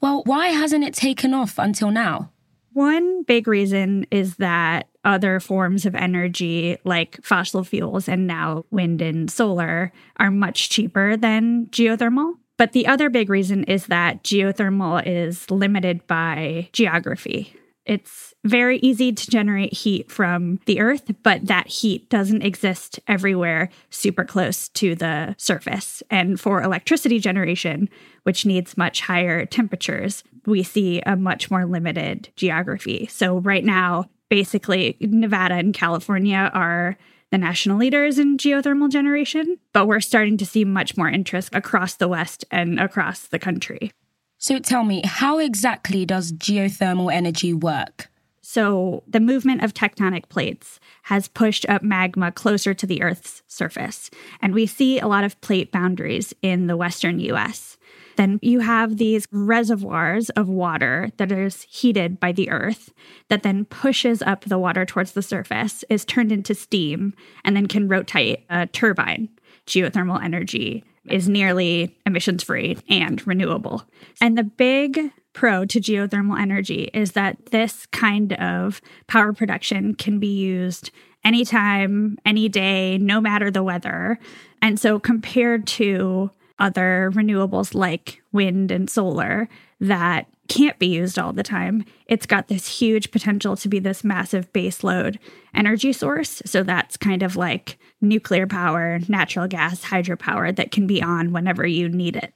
Well, 0.01 0.23
why 0.25 0.47
hasn't 0.47 0.85
it 0.85 0.93
taken 0.93 1.33
off 1.33 1.57
until 1.57 1.91
now? 1.91 2.31
One 2.73 3.23
big 3.23 3.47
reason 3.47 4.05
is 4.11 4.37
that 4.37 4.88
other 5.05 5.39
forms 5.39 5.85
of 5.85 5.95
energy, 5.95 6.77
like 6.83 7.23
fossil 7.23 7.63
fuels 7.63 8.07
and 8.07 8.27
now 8.27 8.65
wind 8.71 9.01
and 9.01 9.29
solar, 9.31 9.91
are 10.17 10.31
much 10.31 10.69
cheaper 10.69 11.15
than 11.15 11.67
geothermal. 11.67 12.33
But 12.57 12.73
the 12.73 12.87
other 12.87 13.09
big 13.09 13.29
reason 13.29 13.63
is 13.63 13.87
that 13.87 14.23
geothermal 14.23 15.01
is 15.05 15.49
limited 15.49 16.05
by 16.07 16.69
geography. 16.73 17.55
It's 17.85 18.35
very 18.43 18.77
easy 18.79 19.13
to 19.13 19.31
generate 19.31 19.73
heat 19.73 20.11
from 20.11 20.59
the 20.65 20.79
earth, 20.79 21.09
but 21.23 21.47
that 21.47 21.67
heat 21.67 22.09
doesn't 22.09 22.43
exist 22.43 22.99
everywhere 23.07 23.69
super 23.89 24.23
close 24.23 24.69
to 24.69 24.93
the 24.93 25.35
surface. 25.39 26.03
And 26.11 26.39
for 26.39 26.61
electricity 26.61 27.17
generation, 27.19 27.89
which 28.23 28.45
needs 28.45 28.77
much 28.77 29.01
higher 29.01 29.45
temperatures, 29.45 30.23
we 30.45 30.61
see 30.61 31.01
a 31.01 31.15
much 31.15 31.49
more 31.49 31.65
limited 31.65 32.29
geography. 32.35 33.07
So, 33.07 33.39
right 33.39 33.65
now, 33.65 34.05
basically, 34.29 34.97
Nevada 35.01 35.55
and 35.55 35.73
California 35.73 36.49
are 36.53 36.97
the 37.31 37.37
national 37.37 37.77
leaders 37.77 38.17
in 38.17 38.37
geothermal 38.37 38.89
generation, 38.89 39.57
but 39.73 39.87
we're 39.87 39.99
starting 39.99 40.37
to 40.37 40.45
see 40.45 40.65
much 40.65 40.97
more 40.97 41.09
interest 41.09 41.49
across 41.53 41.95
the 41.95 42.07
West 42.07 42.45
and 42.49 42.79
across 42.79 43.27
the 43.27 43.39
country. 43.39 43.91
So 44.37 44.57
tell 44.59 44.83
me, 44.83 45.01
how 45.05 45.37
exactly 45.37 46.05
does 46.05 46.31
geothermal 46.31 47.13
energy 47.13 47.53
work? 47.53 48.09
So, 48.41 49.03
the 49.07 49.19
movement 49.19 49.63
of 49.63 49.75
tectonic 49.75 50.27
plates 50.29 50.79
has 51.03 51.27
pushed 51.27 51.69
up 51.69 51.83
magma 51.83 52.31
closer 52.31 52.73
to 52.73 52.87
the 52.87 53.03
Earth's 53.03 53.43
surface. 53.45 54.09
And 54.41 54.55
we 54.55 54.65
see 54.65 54.97
a 54.97 55.05
lot 55.07 55.23
of 55.23 55.39
plate 55.41 55.71
boundaries 55.71 56.33
in 56.41 56.65
the 56.65 56.75
Western 56.75 57.19
US. 57.19 57.77
Then 58.19 58.37
you 58.41 58.59
have 58.59 58.97
these 58.97 59.25
reservoirs 59.31 60.29
of 60.31 60.49
water 60.49 61.09
that 61.15 61.31
is 61.31 61.61
heated 61.69 62.19
by 62.19 62.33
the 62.33 62.49
Earth, 62.49 62.91
that 63.29 63.43
then 63.43 63.63
pushes 63.63 64.21
up 64.21 64.43
the 64.43 64.59
water 64.59 64.85
towards 64.85 65.13
the 65.13 65.21
surface, 65.21 65.85
is 65.89 66.03
turned 66.03 66.33
into 66.33 66.53
steam, 66.53 67.13
and 67.45 67.55
then 67.55 67.67
can 67.67 67.87
rotate 67.87 68.43
a 68.49 68.67
turbine. 68.67 69.29
Geothermal 69.65 70.21
energy 70.21 70.83
is 71.05 71.29
nearly 71.29 71.97
emissions 72.05 72.43
free 72.43 72.77
and 72.89 73.25
renewable. 73.25 73.85
And 74.19 74.37
the 74.37 74.43
big 74.43 75.13
pro 75.31 75.63
to 75.63 75.79
geothermal 75.79 76.37
energy 76.37 76.89
is 76.93 77.13
that 77.13 77.37
this 77.51 77.85
kind 77.85 78.33
of 78.33 78.81
power 79.07 79.31
production 79.31 79.95
can 79.95 80.19
be 80.19 80.27
used 80.27 80.91
anytime, 81.23 82.17
any 82.25 82.49
day, 82.49 82.97
no 82.97 83.21
matter 83.21 83.49
the 83.49 83.63
weather. 83.63 84.19
And 84.61 84.77
so, 84.77 84.99
compared 84.99 85.65
to 85.67 86.31
other 86.59 87.11
renewables 87.13 87.73
like 87.73 88.21
wind 88.31 88.71
and 88.71 88.89
solar 88.89 89.49
that 89.79 90.27
can't 90.47 90.79
be 90.79 90.87
used 90.87 91.17
all 91.17 91.31
the 91.31 91.43
time, 91.43 91.85
it's 92.07 92.25
got 92.25 92.47
this 92.47 92.79
huge 92.79 93.11
potential 93.11 93.55
to 93.55 93.69
be 93.69 93.79
this 93.79 94.03
massive 94.03 94.51
baseload 94.51 95.17
energy 95.53 95.93
source. 95.93 96.41
So, 96.45 96.63
that's 96.63 96.97
kind 96.97 97.23
of 97.23 97.35
like 97.35 97.77
nuclear 98.01 98.47
power, 98.47 98.99
natural 99.07 99.47
gas, 99.47 99.83
hydropower 99.85 100.55
that 100.55 100.71
can 100.71 100.87
be 100.87 101.01
on 101.01 101.31
whenever 101.33 101.65
you 101.65 101.87
need 101.89 102.15
it. 102.15 102.33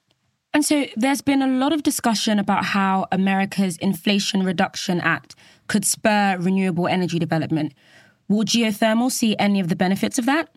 And 0.53 0.63
so 0.63 0.85
there's 0.95 1.21
been 1.21 1.41
a 1.41 1.47
lot 1.47 1.73
of 1.73 1.81
discussion 1.81 2.37
about 2.37 2.65
how 2.65 3.07
America's 3.11 3.77
Inflation 3.77 4.43
Reduction 4.43 5.01
Act 5.01 5.35
could 5.67 5.83
spur 5.83 6.37
renewable 6.39 6.87
energy 6.87 7.17
development. 7.17 7.73
Will 8.27 8.43
geothermal 8.43 9.11
see 9.11 9.35
any 9.39 9.59
of 9.59 9.69
the 9.69 9.75
benefits 9.75 10.19
of 10.19 10.27
that? 10.27 10.49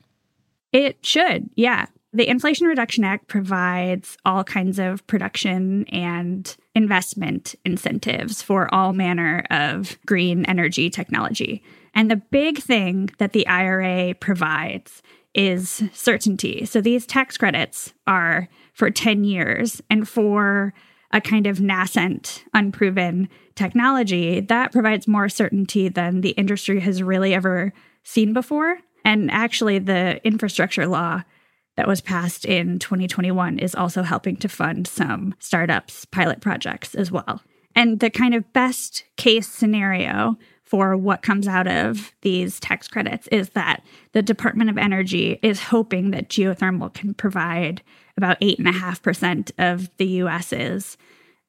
It 0.72 0.98
should, 1.04 1.48
yeah. 1.56 1.86
The 2.16 2.30
Inflation 2.30 2.66
Reduction 2.66 3.04
Act 3.04 3.28
provides 3.28 4.16
all 4.24 4.42
kinds 4.42 4.78
of 4.78 5.06
production 5.06 5.84
and 5.88 6.56
investment 6.74 7.54
incentives 7.62 8.40
for 8.40 8.74
all 8.74 8.94
manner 8.94 9.44
of 9.50 9.98
green 10.06 10.46
energy 10.46 10.88
technology. 10.88 11.62
And 11.94 12.10
the 12.10 12.16
big 12.16 12.56
thing 12.56 13.10
that 13.18 13.34
the 13.34 13.46
IRA 13.46 14.14
provides 14.14 15.02
is 15.34 15.82
certainty. 15.92 16.64
So 16.64 16.80
these 16.80 17.04
tax 17.04 17.36
credits 17.36 17.92
are 18.06 18.48
for 18.72 18.90
10 18.90 19.24
years. 19.24 19.82
And 19.90 20.08
for 20.08 20.72
a 21.12 21.20
kind 21.20 21.46
of 21.46 21.60
nascent, 21.60 22.44
unproven 22.54 23.28
technology, 23.56 24.40
that 24.40 24.72
provides 24.72 25.06
more 25.06 25.28
certainty 25.28 25.90
than 25.90 26.22
the 26.22 26.30
industry 26.30 26.80
has 26.80 27.02
really 27.02 27.34
ever 27.34 27.74
seen 28.04 28.32
before. 28.32 28.78
And 29.04 29.30
actually, 29.30 29.80
the 29.80 30.26
infrastructure 30.26 30.86
law 30.86 31.22
that 31.76 31.86
was 31.86 32.00
passed 32.00 32.44
in 32.44 32.78
2021 32.78 33.58
is 33.58 33.74
also 33.74 34.02
helping 34.02 34.36
to 34.36 34.48
fund 34.48 34.86
some 34.86 35.34
startups' 35.38 36.04
pilot 36.06 36.40
projects 36.40 36.94
as 36.94 37.10
well. 37.10 37.42
And 37.74 38.00
the 38.00 38.10
kind 38.10 38.34
of 38.34 38.52
best 38.52 39.04
case 39.16 39.48
scenario 39.48 40.36
for 40.62 40.96
what 40.96 41.22
comes 41.22 41.46
out 41.46 41.68
of 41.68 42.12
these 42.22 42.58
tax 42.58 42.88
credits 42.88 43.28
is 43.28 43.50
that 43.50 43.84
the 44.12 44.22
Department 44.22 44.68
of 44.68 44.78
Energy 44.78 45.38
is 45.42 45.62
hoping 45.64 46.10
that 46.10 46.28
geothermal 46.28 46.92
can 46.92 47.14
provide 47.14 47.82
about 48.16 48.40
8.5% 48.40 49.52
of 49.58 49.90
the 49.98 50.06
US's 50.06 50.96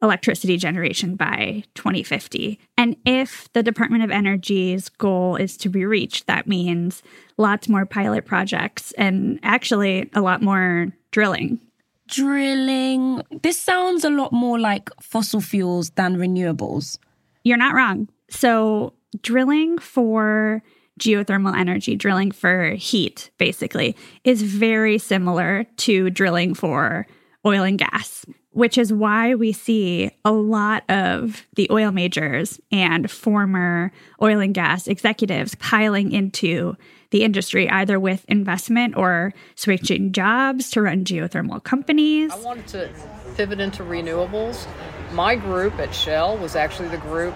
electricity 0.02 0.58
generation 0.58 1.16
by 1.16 1.64
2050. 1.76 2.60
And 2.78 2.96
if 3.06 3.52
the 3.54 3.64
Department 3.64 4.04
of 4.04 4.12
Energy's 4.12 4.90
goal 4.90 5.36
is 5.36 5.58
to 5.58 5.70
be 5.70 5.86
reached, 5.86 6.28
that 6.28 6.48
means 6.48 7.02
lots 7.38 7.68
more 7.68 7.86
pilot 7.86 8.26
projects 8.26 8.92
and 8.94 9.40
actually 9.44 10.10
a 10.14 10.22
lot 10.22 10.42
more 10.42 10.88
drilling. 11.12 11.60
Drilling. 12.08 13.22
This 13.42 13.60
sounds 13.60 14.06
a 14.06 14.10
lot 14.10 14.32
more 14.32 14.60
like 14.60 14.90
fossil 15.02 15.42
fuels 15.42 15.90
than 15.92 16.18
renewables. 16.18 17.00
You're 17.44 17.58
not 17.58 17.74
wrong. 17.74 18.08
So, 18.30 18.94
drilling 19.22 19.78
for 19.78 20.62
geothermal 21.00 21.56
energy, 21.56 21.96
drilling 21.96 22.32
for 22.32 22.72
heat, 22.72 23.30
basically, 23.38 23.96
is 24.24 24.42
very 24.42 24.98
similar 24.98 25.66
to 25.78 26.10
drilling 26.10 26.54
for 26.54 27.08
oil 27.46 27.64
and 27.64 27.78
gas, 27.78 28.26
which 28.58 28.76
is 28.76 28.92
why 28.92 29.36
we 29.36 29.54
see 29.54 30.10
a 30.26 30.32
lot 30.32 30.84
of 30.90 31.46
the 31.54 31.68
oil 31.70 31.92
majors 31.92 32.60
and 32.72 33.10
former 33.12 33.92
oil 34.20 34.40
and 34.40 34.56
gas 34.56 34.88
executives 34.88 35.54
piling 35.56 36.12
into 36.12 36.76
the 37.12 37.24
industry, 37.24 37.70
either 37.70 38.00
with 38.00 38.26
investment 38.28 38.98
or 38.98 39.32
switching 39.54 40.12
jobs 40.12 40.72
to 40.72 40.82
run 40.82 41.06
geothermal 41.06 41.64
companies. 41.64 42.32
I 42.32 42.40
wanted 42.40 42.68
to 42.70 42.90
pivot 43.36 43.60
into 43.60 43.84
renewables. 43.84 44.66
My 45.14 45.36
group 45.36 45.78
at 45.78 45.94
Shell 45.94 46.38
was 46.38 46.56
actually 46.56 46.88
the 46.88 46.98
group 46.98 47.36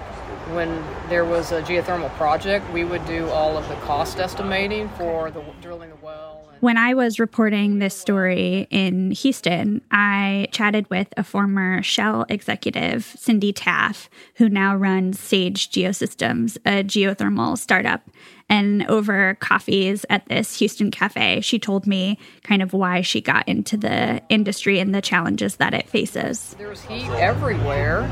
when 0.49 0.83
there 1.07 1.23
was 1.23 1.51
a 1.51 1.61
geothermal 1.61 2.09
project, 2.15 2.67
we 2.73 2.83
would 2.83 3.05
do 3.05 3.29
all 3.29 3.57
of 3.57 3.69
the 3.69 3.75
cost 3.75 4.17
estimating 4.17 4.89
for 4.89 5.29
the 5.29 5.43
drilling 5.61 5.91
the 5.91 5.95
well. 6.01 6.30
When 6.61 6.77
I 6.77 6.93
was 6.93 7.19
reporting 7.19 7.79
this 7.79 7.97
story 7.97 8.67
in 8.69 9.09
Houston, 9.09 9.81
I 9.89 10.47
chatted 10.51 10.87
with 10.91 11.07
a 11.17 11.23
former 11.23 11.81
Shell 11.81 12.27
executive, 12.29 13.03
Cindy 13.17 13.51
Taff, 13.51 14.11
who 14.35 14.47
now 14.47 14.75
runs 14.75 15.19
Sage 15.19 15.71
Geosystems, 15.71 16.57
a 16.57 16.83
geothermal 16.83 17.57
startup. 17.57 18.07
And 18.51 18.85
over 18.87 19.35
coffees 19.35 20.05
at 20.09 20.25
this 20.25 20.59
Houston 20.59 20.91
cafe, 20.91 21.39
she 21.39 21.57
told 21.57 21.87
me 21.87 22.19
kind 22.43 22.61
of 22.61 22.73
why 22.73 22.99
she 22.99 23.21
got 23.21 23.47
into 23.47 23.77
the 23.77 24.21
industry 24.27 24.77
and 24.79 24.93
the 24.93 25.01
challenges 25.01 25.55
that 25.55 25.73
it 25.73 25.87
faces. 25.87 26.53
There's 26.57 26.81
heat 26.81 27.09
everywhere. 27.11 28.11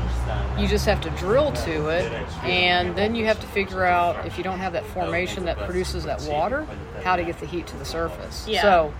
You 0.58 0.66
just 0.66 0.86
have 0.86 1.02
to 1.02 1.10
drill 1.10 1.52
to 1.52 1.88
it. 1.88 2.10
And 2.42 2.96
then 2.96 3.14
you 3.14 3.26
have 3.26 3.38
to 3.40 3.46
figure 3.48 3.84
out 3.84 4.24
if 4.24 4.38
you 4.38 4.42
don't 4.42 4.60
have 4.60 4.72
that 4.72 4.86
formation 4.86 5.44
that 5.44 5.58
produces 5.58 6.04
that 6.04 6.22
water, 6.22 6.66
how 7.04 7.16
to 7.16 7.22
get 7.22 7.38
the 7.38 7.46
heat 7.46 7.66
to 7.66 7.76
the 7.76 7.84
surface. 7.84 8.48
Yeah. 8.48 8.62
So 8.62 8.94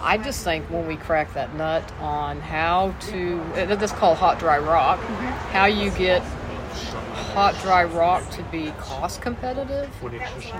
I 0.00 0.18
just 0.18 0.44
think 0.44 0.68
when 0.70 0.86
we 0.86 0.96
crack 0.96 1.32
that 1.32 1.54
nut 1.54 1.90
on 1.98 2.42
how 2.42 2.94
to, 3.08 3.42
that's 3.54 3.92
called 3.92 4.18
hot 4.18 4.38
dry 4.38 4.58
rock, 4.58 5.00
mm-hmm. 5.00 5.26
how 5.50 5.64
you 5.64 5.90
get 5.92 6.22
hot, 6.68 7.54
dry 7.62 7.84
rock 7.84 8.28
to 8.30 8.42
be 8.44 8.70
cost 8.78 9.20
competitive, 9.20 9.90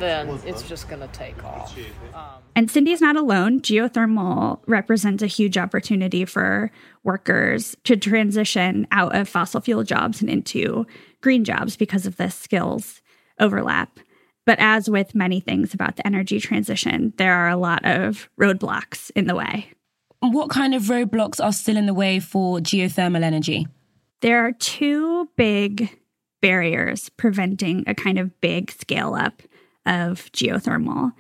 then 0.00 0.40
it's 0.44 0.62
just 0.62 0.88
going 0.88 1.00
to 1.00 1.08
take 1.08 1.42
off. 1.44 1.76
Um, 2.14 2.42
and 2.54 2.70
Cindy's 2.70 3.00
not 3.00 3.16
alone. 3.16 3.60
Geothermal 3.60 4.60
represents 4.66 5.22
a 5.22 5.26
huge 5.26 5.56
opportunity 5.56 6.24
for 6.24 6.70
workers 7.04 7.76
to 7.84 7.96
transition 7.96 8.86
out 8.90 9.14
of 9.14 9.28
fossil 9.28 9.60
fuel 9.60 9.84
jobs 9.84 10.20
and 10.20 10.28
into 10.28 10.86
green 11.20 11.44
jobs 11.44 11.76
because 11.76 12.06
of 12.06 12.16
the 12.16 12.30
skills 12.30 13.00
overlap. 13.38 13.98
But 14.44 14.58
as 14.60 14.88
with 14.88 15.14
many 15.14 15.40
things 15.40 15.74
about 15.74 15.96
the 15.96 16.06
energy 16.06 16.40
transition, 16.40 17.12
there 17.18 17.34
are 17.34 17.48
a 17.48 17.56
lot 17.56 17.84
of 17.84 18.28
roadblocks 18.40 19.10
in 19.14 19.26
the 19.26 19.34
way. 19.34 19.72
What 20.20 20.50
kind 20.50 20.74
of 20.74 20.84
roadblocks 20.84 21.42
are 21.42 21.52
still 21.52 21.76
in 21.76 21.86
the 21.86 21.94
way 21.94 22.18
for 22.18 22.58
geothermal 22.58 23.22
energy? 23.22 23.66
There 24.20 24.44
are 24.44 24.52
two 24.52 25.28
big 25.37 26.00
barriers 26.40 27.09
preventing 27.11 27.85
a 27.87 27.94
kind 27.94 28.18
of 28.18 28.40
big 28.40 28.70
scale 28.70 29.14
up 29.14 29.42
of 29.87 30.31
geothermal. 30.33 31.12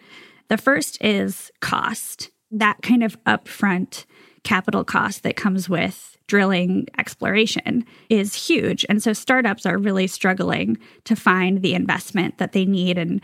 The 0.48 0.56
first 0.56 1.02
is 1.02 1.50
cost, 1.60 2.30
that 2.50 2.82
kind 2.82 3.02
of 3.02 3.22
upfront 3.24 4.04
capital 4.42 4.84
cost 4.84 5.22
that 5.22 5.36
comes 5.36 5.68
with 5.68 6.16
drilling 6.26 6.86
exploration 6.98 7.84
is 8.08 8.34
huge. 8.34 8.84
And 8.88 9.02
so 9.02 9.12
startups 9.12 9.66
are 9.66 9.78
really 9.78 10.06
struggling 10.06 10.78
to 11.04 11.16
find 11.16 11.62
the 11.62 11.74
investment 11.74 12.38
that 12.38 12.52
they 12.52 12.64
need. 12.64 12.98
And 12.98 13.20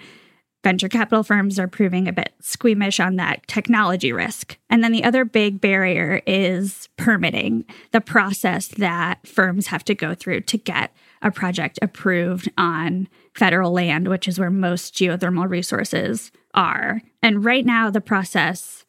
venture 0.65 0.89
capital 0.89 1.23
firms 1.23 1.59
are 1.59 1.69
proving 1.69 2.09
a 2.09 2.13
bit 2.13 2.33
squeamish 2.41 2.99
on 2.99 3.17
that 3.17 3.47
technology 3.47 4.13
risk. 4.13 4.59
And 4.69 4.83
then 4.83 4.91
the 4.91 5.05
other 5.05 5.25
big 5.25 5.61
barrier 5.61 6.23
is 6.27 6.89
permitting, 6.97 7.65
the 7.93 8.01
process 8.01 8.69
that 8.69 9.25
firms 9.27 9.69
have 9.69 9.85
to 9.85 9.95
go 9.95 10.15
through 10.15 10.41
to 10.41 10.59
get 10.59 10.91
a 11.23 11.31
project 11.31 11.79
approved 11.83 12.51
on 12.59 13.09
federal 13.35 13.73
land, 13.73 14.09
which 14.09 14.27
is 14.27 14.39
where 14.39 14.51
most 14.51 14.95
geothermal 14.95 15.49
resources 15.49 16.33
are. 16.55 17.01
And 17.23 17.45
right 17.45 17.65
now, 17.65 17.91
the 17.91 18.01
process 18.01 18.85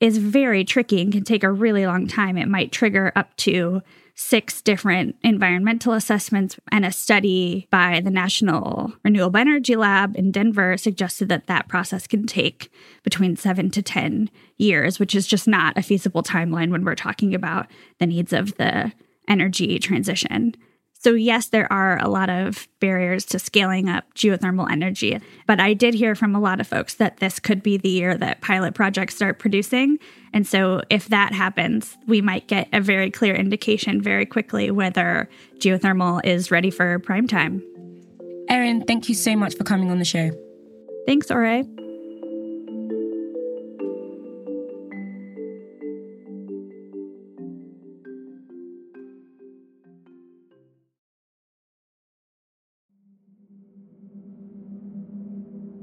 is 0.00 0.18
very 0.18 0.64
tricky 0.64 1.00
and 1.02 1.12
can 1.12 1.24
take 1.24 1.42
a 1.42 1.50
really 1.50 1.86
long 1.86 2.06
time. 2.06 2.38
It 2.38 2.48
might 2.48 2.72
trigger 2.72 3.12
up 3.16 3.36
to 3.38 3.82
six 4.20 4.60
different 4.60 5.14
environmental 5.22 5.92
assessments, 5.92 6.58
and 6.72 6.84
a 6.84 6.90
study 6.90 7.68
by 7.70 8.00
the 8.00 8.10
National 8.10 8.92
Renewable 9.04 9.38
Energy 9.38 9.76
Lab 9.76 10.16
in 10.16 10.32
Denver 10.32 10.76
suggested 10.76 11.28
that 11.28 11.46
that 11.46 11.68
process 11.68 12.08
can 12.08 12.26
take 12.26 12.68
between 13.04 13.36
seven 13.36 13.70
to 13.70 13.80
10 13.80 14.28
years, 14.56 14.98
which 14.98 15.14
is 15.14 15.24
just 15.24 15.46
not 15.46 15.78
a 15.78 15.82
feasible 15.82 16.24
timeline 16.24 16.72
when 16.72 16.84
we're 16.84 16.96
talking 16.96 17.32
about 17.32 17.68
the 18.00 18.06
needs 18.06 18.32
of 18.32 18.56
the 18.56 18.92
energy 19.28 19.78
transition. 19.78 20.52
So, 21.00 21.14
yes, 21.14 21.46
there 21.46 21.72
are 21.72 21.98
a 21.98 22.08
lot 22.08 22.28
of 22.28 22.66
barriers 22.80 23.24
to 23.26 23.38
scaling 23.38 23.88
up 23.88 24.12
geothermal 24.14 24.70
energy, 24.70 25.20
but 25.46 25.60
I 25.60 25.72
did 25.72 25.94
hear 25.94 26.16
from 26.16 26.34
a 26.34 26.40
lot 26.40 26.60
of 26.60 26.66
folks 26.66 26.94
that 26.94 27.18
this 27.18 27.38
could 27.38 27.62
be 27.62 27.76
the 27.76 27.88
year 27.88 28.16
that 28.18 28.40
pilot 28.40 28.74
projects 28.74 29.14
start 29.14 29.38
producing. 29.38 29.98
And 30.32 30.46
so, 30.46 30.82
if 30.90 31.08
that 31.08 31.32
happens, 31.32 31.96
we 32.06 32.20
might 32.20 32.48
get 32.48 32.68
a 32.72 32.80
very 32.80 33.10
clear 33.10 33.34
indication 33.34 34.02
very 34.02 34.26
quickly 34.26 34.70
whether 34.72 35.28
geothermal 35.58 36.24
is 36.24 36.50
ready 36.50 36.70
for 36.70 36.98
prime 36.98 37.28
time. 37.28 37.62
Erin, 38.48 38.82
thank 38.84 39.08
you 39.08 39.14
so 39.14 39.36
much 39.36 39.54
for 39.56 39.64
coming 39.64 39.90
on 39.90 39.98
the 39.98 40.04
show. 40.04 40.30
Thanks, 41.06 41.30
Ore. 41.30 41.62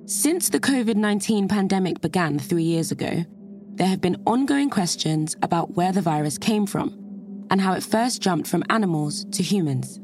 Since 0.08 0.50
the 0.50 0.60
COVID 0.60 0.98
19 0.98 1.48
pandemic 1.48 2.00
began 2.00 2.38
three 2.38 2.62
years 2.62 2.92
ago, 2.92 3.26
there 3.74 3.88
have 3.88 4.02
been 4.02 4.22
ongoing 4.28 4.70
questions 4.70 5.36
about 5.42 5.72
where 5.72 5.92
the 5.92 6.02
virus 6.02 6.38
came 6.38 6.68
from 6.68 7.48
and 7.50 7.60
how 7.60 7.74
it 7.74 7.82
first 7.82 8.22
jumped 8.22 8.48
from 8.48 8.64
animals 8.70 9.26
to 9.32 9.42
humans. 9.42 10.00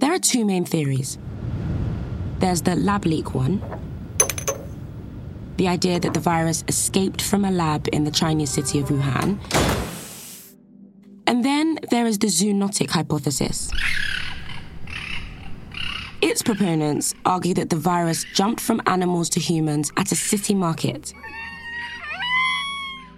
There 0.00 0.12
are 0.12 0.18
two 0.18 0.44
main 0.44 0.66
theories 0.66 1.16
there's 2.40 2.60
the 2.60 2.76
lab 2.76 3.06
leak 3.06 3.34
one, 3.34 3.62
the 5.56 5.68
idea 5.68 5.98
that 5.98 6.12
the 6.12 6.20
virus 6.20 6.62
escaped 6.68 7.22
from 7.22 7.46
a 7.46 7.50
lab 7.50 7.88
in 7.94 8.04
the 8.04 8.10
Chinese 8.10 8.50
city 8.50 8.80
of 8.80 8.88
Wuhan. 8.90 9.38
And 11.26 11.42
then 11.42 11.78
there 11.90 12.04
is 12.04 12.18
the 12.18 12.26
zoonotic 12.26 12.90
hypothesis 12.90 13.70
proponents 16.46 17.12
argue 17.26 17.52
that 17.54 17.68
the 17.68 17.76
virus 17.76 18.24
jumped 18.32 18.60
from 18.60 18.80
animals 18.86 19.28
to 19.30 19.40
humans 19.40 19.92
at 19.96 20.12
a 20.12 20.14
city 20.14 20.54
market. 20.54 21.12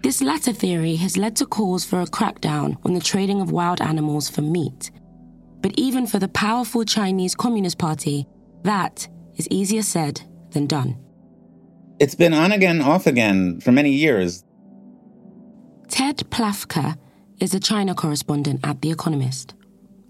This 0.03 0.23
latter 0.23 0.53
theory 0.53 0.97
has 0.97 1.17
led 1.17 1.37
to 1.37 1.47
calls 1.47 1.85
for 1.85 2.01
a 2.01 2.07
crackdown 2.07 2.79
on 2.85 2.95
the 2.95 3.01
trading 3.01 3.41
of 3.41 3.53
wild 3.53 3.83
animals 3.83 4.31
for 4.31 4.41
meat. 4.41 4.91
But 5.61 5.75
even 5.77 6.07
for 6.07 6.19
the 6.19 6.29
powerful 6.29 6.85
Chinese 6.85 7.35
Communist 7.35 7.79
Party, 7.79 8.27
that 8.63 9.07
is 9.37 9.47
easier 9.51 9.83
said 9.83 10.23
than 10.53 10.67
done. 10.67 10.97
It's 12.01 12.15
been 12.15 12.33
on 12.33 12.53
again, 12.53 12.81
off 12.81 13.07
again 13.07 13.61
for 13.61 13.73
many 13.73 13.91
years. 13.91 14.45
Ted 15.89 16.19
Plafker 16.31 16.97
is 17.41 17.53
a 17.55 17.61
China 17.61 17.95
correspondent 17.95 18.61
at 18.65 18.81
The 18.81 18.91
Economist. 18.91 19.55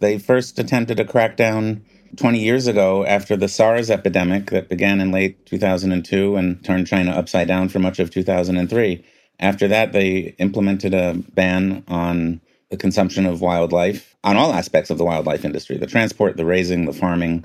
They 0.00 0.18
first 0.18 0.58
attempted 0.58 1.00
a 1.00 1.04
crackdown 1.04 1.82
20 2.16 2.38
years 2.38 2.66
ago, 2.66 3.04
after 3.04 3.36
the 3.36 3.48
SARS 3.48 3.90
epidemic 3.90 4.50
that 4.50 4.68
began 4.68 5.00
in 5.00 5.12
late 5.12 5.46
2002 5.46 6.36
and 6.36 6.64
turned 6.64 6.86
China 6.86 7.12
upside 7.12 7.48
down 7.48 7.68
for 7.68 7.78
much 7.78 7.98
of 7.98 8.10
2003, 8.10 9.04
after 9.40 9.68
that, 9.68 9.92
they 9.92 10.34
implemented 10.38 10.94
a 10.94 11.14
ban 11.34 11.84
on 11.86 12.40
the 12.70 12.76
consumption 12.76 13.24
of 13.24 13.40
wildlife 13.40 14.16
on 14.24 14.36
all 14.36 14.52
aspects 14.52 14.90
of 14.90 14.98
the 14.98 15.04
wildlife 15.04 15.44
industry 15.44 15.76
the 15.76 15.86
transport, 15.86 16.36
the 16.36 16.44
raising, 16.44 16.84
the 16.84 16.92
farming. 16.92 17.44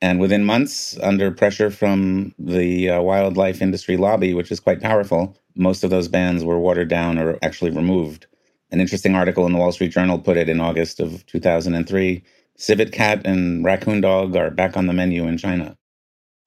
And 0.00 0.20
within 0.20 0.44
months, 0.44 0.98
under 1.00 1.30
pressure 1.30 1.70
from 1.70 2.34
the 2.38 2.90
uh, 2.90 3.02
wildlife 3.02 3.62
industry 3.62 3.96
lobby, 3.96 4.34
which 4.34 4.52
is 4.52 4.60
quite 4.60 4.82
powerful, 4.82 5.36
most 5.56 5.82
of 5.82 5.90
those 5.90 6.08
bans 6.08 6.44
were 6.44 6.58
watered 6.58 6.88
down 6.88 7.18
or 7.18 7.38
actually 7.42 7.70
removed. 7.70 8.26
An 8.70 8.80
interesting 8.80 9.14
article 9.14 9.46
in 9.46 9.52
the 9.52 9.58
Wall 9.58 9.72
Street 9.72 9.92
Journal 9.92 10.18
put 10.18 10.36
it 10.36 10.48
in 10.48 10.60
August 10.60 11.00
of 11.00 11.24
2003 11.26 12.22
civet 12.56 12.92
cat 12.92 13.26
and 13.26 13.64
raccoon 13.64 14.00
dog 14.00 14.36
are 14.36 14.50
back 14.50 14.76
on 14.76 14.86
the 14.86 14.92
menu 14.92 15.26
in 15.26 15.38
China. 15.38 15.76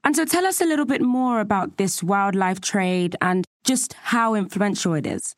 And 0.03 0.15
so 0.15 0.25
tell 0.25 0.45
us 0.45 0.61
a 0.61 0.65
little 0.65 0.85
bit 0.85 1.01
more 1.01 1.41
about 1.41 1.77
this 1.77 2.01
wildlife 2.01 2.61
trade 2.61 3.15
and 3.21 3.45
just 3.65 3.93
how 3.93 4.35
influential 4.35 4.93
it 4.93 5.05
is. 5.05 5.35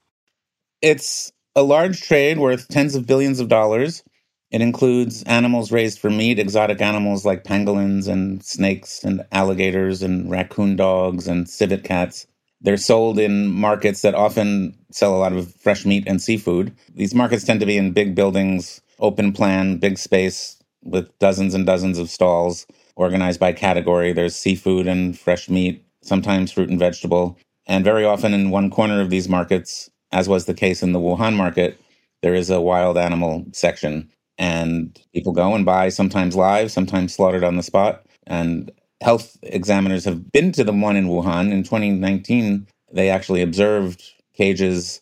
It's 0.82 1.32
a 1.55 1.63
large 1.63 2.01
trade 2.01 2.38
worth 2.38 2.67
tens 2.67 2.95
of 2.95 3.08
billions 3.08 3.39
of 3.39 3.47
dollars. 3.47 4.03
It 4.51 4.62
includes 4.62 5.23
animals 5.23 5.71
raised 5.71 5.99
for 5.99 6.10
meat, 6.10 6.39
exotic 6.39 6.82
animals 6.82 7.25
like 7.25 7.43
pangolins 7.43 8.08
and 8.08 8.43
snakes 8.43 9.03
and 9.03 9.25
alligators 9.32 10.01
and 10.03 10.29
raccoon 10.29 10.75
dogs 10.75 11.27
and 11.27 11.49
civet 11.49 11.84
cats. 11.84 12.27
They're 12.62 12.77
sold 12.77 13.19
in 13.19 13.47
markets 13.47 14.01
that 14.01 14.15
often 14.15 14.77
sell 14.91 15.15
a 15.15 15.17
lot 15.17 15.34
of 15.34 15.53
fresh 15.55 15.86
meat 15.86 16.03
and 16.08 16.21
seafood. 16.21 16.75
These 16.93 17.15
markets 17.15 17.43
tend 17.43 17.60
to 17.62 17.65
be 17.65 17.77
in 17.77 17.91
big 17.91 18.15
buildings, 18.15 18.82
open 18.99 19.34
plan, 19.34 19.77
big 19.77 19.97
space, 19.97 20.59
with 20.83 21.17
dozens 21.19 21.53
and 21.53 21.65
dozens 21.65 21.97
of 21.97 22.09
stalls 22.09 22.65
organized 22.95 23.39
by 23.39 23.53
category. 23.53 24.13
There's 24.13 24.35
seafood 24.35 24.87
and 24.87 25.17
fresh 25.17 25.49
meat, 25.49 25.85
sometimes 26.01 26.51
fruit 26.51 26.69
and 26.69 26.79
vegetable. 26.79 27.37
And 27.67 27.83
very 27.83 28.05
often 28.05 28.33
in 28.33 28.49
one 28.49 28.69
corner 28.69 29.01
of 29.01 29.09
these 29.09 29.29
markets, 29.29 29.89
as 30.11 30.27
was 30.27 30.45
the 30.45 30.53
case 30.53 30.81
in 30.81 30.91
the 30.91 30.99
Wuhan 30.99 31.35
market, 31.35 31.79
there 32.21 32.33
is 32.33 32.49
a 32.49 32.61
wild 32.61 32.97
animal 32.97 33.45
section. 33.53 34.09
And 34.37 34.99
people 35.13 35.33
go 35.33 35.53
and 35.53 35.65
buy, 35.65 35.89
sometimes 35.89 36.35
live, 36.35 36.71
sometimes 36.71 37.13
slaughtered 37.13 37.43
on 37.43 37.57
the 37.57 37.63
spot. 37.63 38.05
And 38.27 38.71
health 39.01 39.37
examiners 39.43 40.05
have 40.05 40.31
been 40.31 40.51
to 40.53 40.63
the 40.63 40.73
one 40.73 40.95
in 40.95 41.07
Wuhan. 41.07 41.51
In 41.51 41.63
2019, 41.63 42.67
they 42.91 43.09
actually 43.09 43.41
observed 43.41 44.03
cages 44.33 45.01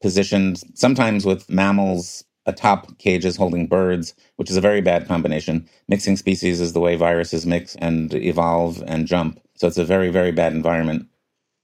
positioned 0.00 0.62
sometimes 0.74 1.26
with 1.26 1.48
mammals 1.50 2.24
atop 2.48 2.98
cages 2.98 3.36
holding 3.36 3.66
birds, 3.66 4.14
which 4.36 4.50
is 4.50 4.56
a 4.56 4.60
very 4.60 4.80
bad 4.80 5.06
combination. 5.06 5.68
Mixing 5.86 6.16
species 6.16 6.60
is 6.60 6.72
the 6.72 6.80
way 6.80 6.96
viruses 6.96 7.46
mix 7.46 7.76
and 7.76 8.12
evolve 8.14 8.82
and 8.86 9.06
jump. 9.06 9.40
So 9.54 9.68
it's 9.68 9.78
a 9.78 9.84
very, 9.84 10.10
very 10.10 10.32
bad 10.32 10.52
environment. 10.52 11.06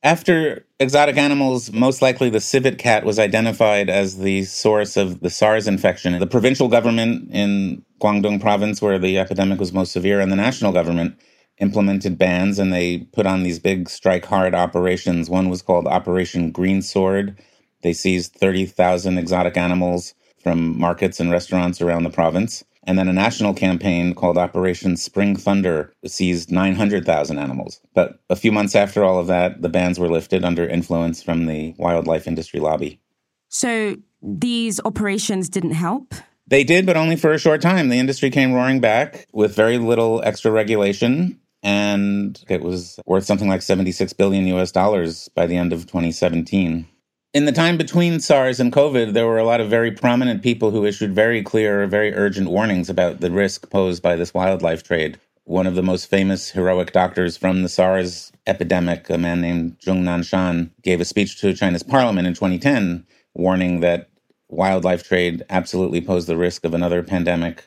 After 0.02 0.66
exotic 0.78 1.16
animals, 1.16 1.72
most 1.72 2.02
likely 2.02 2.28
the 2.28 2.40
civet 2.40 2.76
cat 2.76 3.04
was 3.04 3.18
identified 3.18 3.88
as 3.88 4.18
the 4.18 4.44
source 4.44 4.98
of 4.98 5.20
the 5.20 5.30
SARS 5.30 5.66
infection. 5.66 6.18
The 6.18 6.26
provincial 6.26 6.68
government 6.68 7.30
in 7.32 7.82
Guangdong 8.02 8.40
province, 8.40 8.82
where 8.82 8.98
the 8.98 9.18
epidemic 9.18 9.58
was 9.58 9.72
most 9.72 9.92
severe, 9.92 10.20
and 10.20 10.30
the 10.30 10.36
national 10.36 10.72
government 10.72 11.18
implemented 11.58 12.18
bans 12.18 12.58
and 12.58 12.72
they 12.72 12.98
put 12.98 13.26
on 13.26 13.42
these 13.42 13.58
big 13.58 13.88
strike 13.88 14.24
hard 14.24 14.54
operations. 14.54 15.30
One 15.30 15.48
was 15.48 15.62
called 15.62 15.86
Operation 15.86 16.50
Green 16.50 16.82
Sword. 16.82 17.38
They 17.82 17.92
seized 17.92 18.34
30,000 18.34 19.18
exotic 19.18 19.56
animals 19.56 20.14
from 20.44 20.78
markets 20.78 21.18
and 21.18 21.32
restaurants 21.32 21.80
around 21.80 22.04
the 22.04 22.10
province. 22.10 22.62
And 22.86 22.98
then 22.98 23.08
a 23.08 23.14
national 23.14 23.54
campaign 23.54 24.14
called 24.14 24.36
Operation 24.36 24.96
Spring 24.96 25.34
Thunder 25.36 25.92
seized 26.06 26.52
900,000 26.52 27.38
animals. 27.38 27.80
But 27.94 28.20
a 28.28 28.36
few 28.36 28.52
months 28.52 28.74
after 28.74 29.02
all 29.02 29.18
of 29.18 29.26
that, 29.26 29.62
the 29.62 29.70
bans 29.70 29.98
were 29.98 30.10
lifted 30.10 30.44
under 30.44 30.68
influence 30.68 31.22
from 31.22 31.46
the 31.46 31.74
wildlife 31.78 32.28
industry 32.28 32.60
lobby. 32.60 33.00
So 33.48 33.96
these 34.22 34.80
operations 34.84 35.48
didn't 35.48 35.72
help? 35.72 36.14
They 36.46 36.62
did, 36.62 36.84
but 36.84 36.98
only 36.98 37.16
for 37.16 37.32
a 37.32 37.38
short 37.38 37.62
time. 37.62 37.88
The 37.88 37.98
industry 37.98 38.28
came 38.28 38.52
roaring 38.52 38.80
back 38.80 39.26
with 39.32 39.56
very 39.56 39.78
little 39.78 40.20
extra 40.22 40.50
regulation. 40.50 41.40
And 41.62 42.38
it 42.50 42.60
was 42.60 43.00
worth 43.06 43.24
something 43.24 43.48
like 43.48 43.62
76 43.62 44.12
billion 44.12 44.46
US 44.48 44.70
dollars 44.70 45.30
by 45.34 45.46
the 45.46 45.56
end 45.56 45.72
of 45.72 45.86
2017 45.86 46.86
in 47.34 47.46
the 47.46 47.52
time 47.52 47.76
between 47.76 48.20
SARS 48.20 48.60
and 48.60 48.72
COVID, 48.72 49.12
there 49.12 49.26
were 49.26 49.38
a 49.38 49.44
lot 49.44 49.60
of 49.60 49.68
very 49.68 49.90
prominent 49.90 50.40
people 50.40 50.70
who 50.70 50.84
issued 50.84 51.12
very 51.12 51.42
clear, 51.42 51.84
very 51.88 52.14
urgent 52.14 52.48
warnings 52.48 52.88
about 52.88 53.20
the 53.20 53.30
risk 53.30 53.68
posed 53.70 54.02
by 54.02 54.14
this 54.14 54.32
wildlife 54.32 54.84
trade. 54.84 55.18
One 55.42 55.66
of 55.66 55.74
the 55.74 55.82
most 55.82 56.08
famous 56.08 56.50
heroic 56.50 56.92
doctors 56.92 57.36
from 57.36 57.62
the 57.62 57.68
SARS 57.68 58.30
epidemic, 58.46 59.10
a 59.10 59.18
man 59.18 59.40
named 59.40 59.76
Zhong 59.80 60.04
Nanshan, 60.04 60.70
gave 60.82 61.00
a 61.00 61.04
speech 61.04 61.40
to 61.40 61.52
China's 61.54 61.82
parliament 61.82 62.28
in 62.28 62.34
2010 62.34 63.04
warning 63.34 63.80
that 63.80 64.08
wildlife 64.48 65.02
trade 65.02 65.42
absolutely 65.50 66.00
posed 66.00 66.28
the 66.28 66.36
risk 66.36 66.64
of 66.64 66.72
another 66.72 67.02
pandemic 67.02 67.66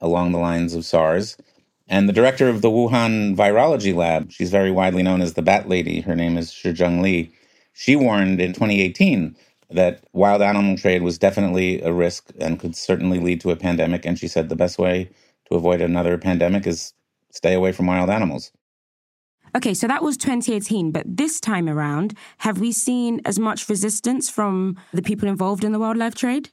along 0.00 0.32
the 0.32 0.38
lines 0.38 0.74
of 0.74 0.86
SARS. 0.86 1.36
And 1.86 2.08
the 2.08 2.14
director 2.14 2.48
of 2.48 2.62
the 2.62 2.70
Wuhan 2.70 3.36
Virology 3.36 3.94
Lab, 3.94 4.32
she's 4.32 4.50
very 4.50 4.70
widely 4.70 5.02
known 5.02 5.20
as 5.20 5.34
the 5.34 5.42
Bat 5.42 5.68
Lady, 5.68 6.00
her 6.00 6.16
name 6.16 6.38
is 6.38 6.50
Shi 6.50 6.72
Zhengli 6.72 7.30
she 7.72 7.96
warned 7.96 8.40
in 8.40 8.52
2018 8.52 9.36
that 9.70 10.04
wild 10.12 10.42
animal 10.42 10.76
trade 10.76 11.02
was 11.02 11.18
definitely 11.18 11.80
a 11.82 11.92
risk 11.92 12.30
and 12.38 12.60
could 12.60 12.76
certainly 12.76 13.18
lead 13.18 13.40
to 13.40 13.50
a 13.50 13.56
pandemic. 13.56 14.04
And 14.04 14.18
she 14.18 14.28
said 14.28 14.48
the 14.48 14.56
best 14.56 14.78
way 14.78 15.10
to 15.48 15.56
avoid 15.56 15.80
another 15.80 16.18
pandemic 16.18 16.66
is 16.66 16.92
stay 17.30 17.54
away 17.54 17.72
from 17.72 17.86
wild 17.86 18.10
animals. 18.10 18.52
Okay, 19.54 19.74
so 19.74 19.86
that 19.86 20.02
was 20.02 20.16
2018, 20.16 20.92
but 20.92 21.04
this 21.06 21.38
time 21.38 21.68
around, 21.68 22.16
have 22.38 22.58
we 22.58 22.72
seen 22.72 23.20
as 23.26 23.38
much 23.38 23.68
resistance 23.68 24.30
from 24.30 24.78
the 24.92 25.02
people 25.02 25.28
involved 25.28 25.62
in 25.62 25.72
the 25.72 25.78
wildlife 25.78 26.14
trade? 26.14 26.50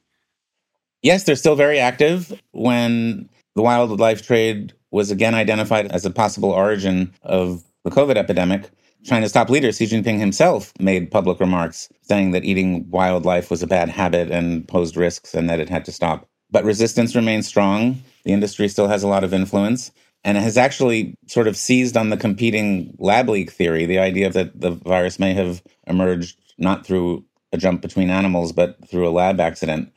Yes, 1.02 1.24
they're 1.24 1.36
still 1.36 1.56
very 1.56 1.78
active. 1.78 2.38
When 2.52 3.30
the 3.56 3.62
wildlife 3.62 4.20
trade 4.20 4.74
was 4.90 5.10
again 5.10 5.34
identified 5.34 5.90
as 5.92 6.04
a 6.04 6.10
possible 6.10 6.50
origin 6.50 7.14
of 7.22 7.64
the 7.84 7.90
COVID 7.90 8.16
epidemic, 8.16 8.70
China's 9.04 9.32
top 9.32 9.48
leader, 9.48 9.72
Xi 9.72 9.86
Jinping 9.86 10.18
himself, 10.18 10.72
made 10.78 11.10
public 11.10 11.40
remarks 11.40 11.88
saying 12.02 12.32
that 12.32 12.44
eating 12.44 12.88
wildlife 12.90 13.50
was 13.50 13.62
a 13.62 13.66
bad 13.66 13.88
habit 13.88 14.30
and 14.30 14.66
posed 14.68 14.96
risks 14.96 15.34
and 15.34 15.48
that 15.48 15.60
it 15.60 15.70
had 15.70 15.84
to 15.86 15.92
stop. 15.92 16.28
But 16.50 16.64
resistance 16.64 17.14
remains 17.14 17.46
strong. 17.46 18.02
The 18.24 18.32
industry 18.32 18.68
still 18.68 18.88
has 18.88 19.02
a 19.02 19.08
lot 19.08 19.24
of 19.24 19.32
influence 19.32 19.90
and 20.24 20.36
has 20.36 20.58
actually 20.58 21.14
sort 21.26 21.48
of 21.48 21.56
seized 21.56 21.96
on 21.96 22.10
the 22.10 22.16
competing 22.16 22.94
lab 22.98 23.28
leak 23.28 23.50
theory, 23.50 23.86
the 23.86 23.98
idea 23.98 24.28
that 24.30 24.60
the 24.60 24.72
virus 24.72 25.18
may 25.18 25.32
have 25.32 25.62
emerged 25.86 26.38
not 26.58 26.84
through 26.84 27.24
a 27.52 27.56
jump 27.56 27.80
between 27.80 28.10
animals, 28.10 28.52
but 28.52 28.76
through 28.86 29.08
a 29.08 29.10
lab 29.10 29.40
accident. 29.40 29.92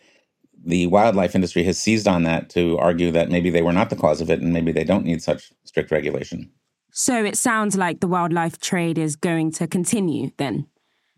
The 0.66 0.88
wildlife 0.88 1.36
industry 1.36 1.64
has 1.64 1.78
seized 1.78 2.08
on 2.08 2.24
that 2.24 2.50
to 2.52 2.78
argue 2.78 3.12
that 3.12 3.30
maybe 3.30 3.50
they 3.50 3.62
were 3.62 3.74
not 3.74 3.90
the 3.90 3.98
cause 3.98 4.22
of 4.22 4.30
it 4.30 4.40
and 4.40 4.54
maybe 4.54 4.72
they 4.72 4.86
don't 4.86 5.04
need 5.04 5.22
such 5.22 5.52
strict 5.66 5.92
regulation. 5.92 6.50
So 6.96 7.26
it 7.26 7.36
sounds 7.36 7.76
like 7.76 8.00
the 8.00 8.08
wildlife 8.08 8.60
trade 8.60 9.00
is 9.00 9.16
going 9.16 9.52
to 9.54 9.66
continue 9.66 10.30
then. 10.38 10.68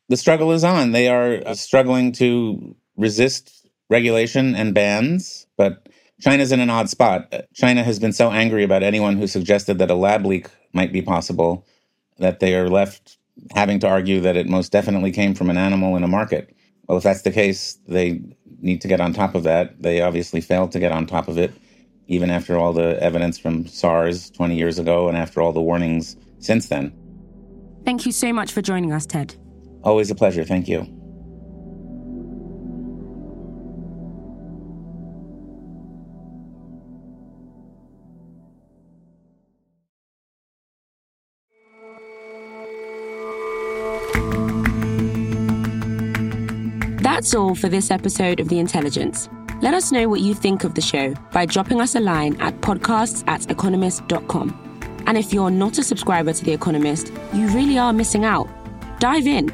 The 0.07 0.15
struggle 0.15 0.53
is 0.53 0.63
on. 0.63 0.93
They 0.93 1.09
are 1.09 1.41
uh, 1.45 1.53
struggling 1.53 2.13
to 2.13 2.75
resist 2.95 3.67
regulation 3.89 4.55
and 4.55 4.73
bans, 4.73 5.47
but 5.57 5.89
China's 6.21 6.53
in 6.53 6.61
an 6.61 6.69
odd 6.69 6.89
spot. 6.89 7.27
Uh, 7.33 7.41
China 7.53 7.83
has 7.83 7.99
been 7.99 8.13
so 8.13 8.31
angry 8.31 8.63
about 8.63 8.83
anyone 8.83 9.17
who 9.17 9.27
suggested 9.27 9.77
that 9.79 9.91
a 9.91 9.95
lab 9.95 10.25
leak 10.25 10.47
might 10.71 10.93
be 10.93 11.01
possible 11.01 11.67
that 12.19 12.39
they 12.39 12.55
are 12.55 12.69
left 12.69 13.17
having 13.53 13.79
to 13.79 13.87
argue 13.87 14.21
that 14.21 14.37
it 14.37 14.47
most 14.47 14.71
definitely 14.71 15.11
came 15.11 15.35
from 15.35 15.49
an 15.49 15.57
animal 15.57 15.97
in 15.97 16.03
a 16.03 16.07
market. 16.07 16.55
Well, 16.87 16.97
if 16.97 17.03
that's 17.03 17.23
the 17.23 17.31
case, 17.31 17.77
they 17.85 18.21
need 18.61 18.79
to 18.79 18.87
get 18.87 19.01
on 19.01 19.11
top 19.11 19.35
of 19.35 19.43
that. 19.43 19.81
They 19.81 19.99
obviously 20.01 20.39
failed 20.39 20.71
to 20.71 20.79
get 20.79 20.93
on 20.93 21.05
top 21.05 21.27
of 21.27 21.37
it, 21.37 21.53
even 22.07 22.29
after 22.29 22.57
all 22.57 22.73
the 22.73 23.01
evidence 23.01 23.37
from 23.37 23.65
SARS 23.65 24.29
20 24.31 24.55
years 24.55 24.79
ago 24.79 25.07
and 25.07 25.17
after 25.17 25.41
all 25.41 25.53
the 25.53 25.61
warnings 25.61 26.15
since 26.39 26.67
then. 26.67 26.93
Thank 27.83 28.05
you 28.05 28.11
so 28.11 28.33
much 28.33 28.51
for 28.51 28.61
joining 28.61 28.91
us, 28.91 29.05
Ted. 29.05 29.35
Always 29.83 30.09
a 30.09 30.15
pleasure. 30.15 30.43
Thank 30.43 30.67
you. 30.67 30.91
That's 47.01 47.33
all 47.33 47.55
for 47.55 47.69
this 47.69 47.89
episode 47.89 48.39
of 48.39 48.49
The 48.49 48.59
Intelligence. 48.59 49.29
Let 49.65 49.73
us 49.73 49.91
know 49.91 50.07
what 50.07 50.21
you 50.21 50.35
think 50.35 50.63
of 50.63 50.75
the 50.75 50.81
show 50.81 51.15
by 51.31 51.47
dropping 51.47 51.81
us 51.81 51.95
a 51.95 51.99
line 51.99 52.39
at 52.39 52.61
podcasts 52.61 53.27
at 53.27 53.49
economist.com. 53.49 55.01
And 55.07 55.17
if 55.17 55.33
you're 55.33 55.49
not 55.49 55.79
a 55.79 55.83
subscriber 55.83 56.33
to 56.33 56.45
The 56.45 56.53
Economist, 56.53 57.11
you 57.33 57.47
really 57.47 57.79
are 57.79 57.91
missing 57.91 58.25
out. 58.25 58.47
Dive 58.99 59.25
in. 59.25 59.47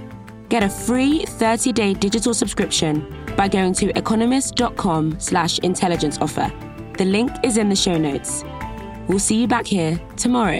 Get 0.50 0.64
a 0.64 0.70
free 0.70 1.24
30-day 1.24 1.94
digital 1.94 2.34
subscription 2.34 3.26
by 3.38 3.48
going 3.48 3.72
to 3.76 3.98
economist.com 3.98 5.18
slash 5.18 5.60
intelligence 5.60 6.18
offer. 6.20 6.52
The 6.98 7.06
link 7.06 7.32
is 7.42 7.56
in 7.56 7.70
the 7.70 7.76
show 7.78 7.98
notes. 7.98 8.44
We'll 9.08 9.20
see 9.20 9.40
you 9.40 9.48
back 9.48 9.66
here 9.66 9.98
tomorrow. 10.18 10.60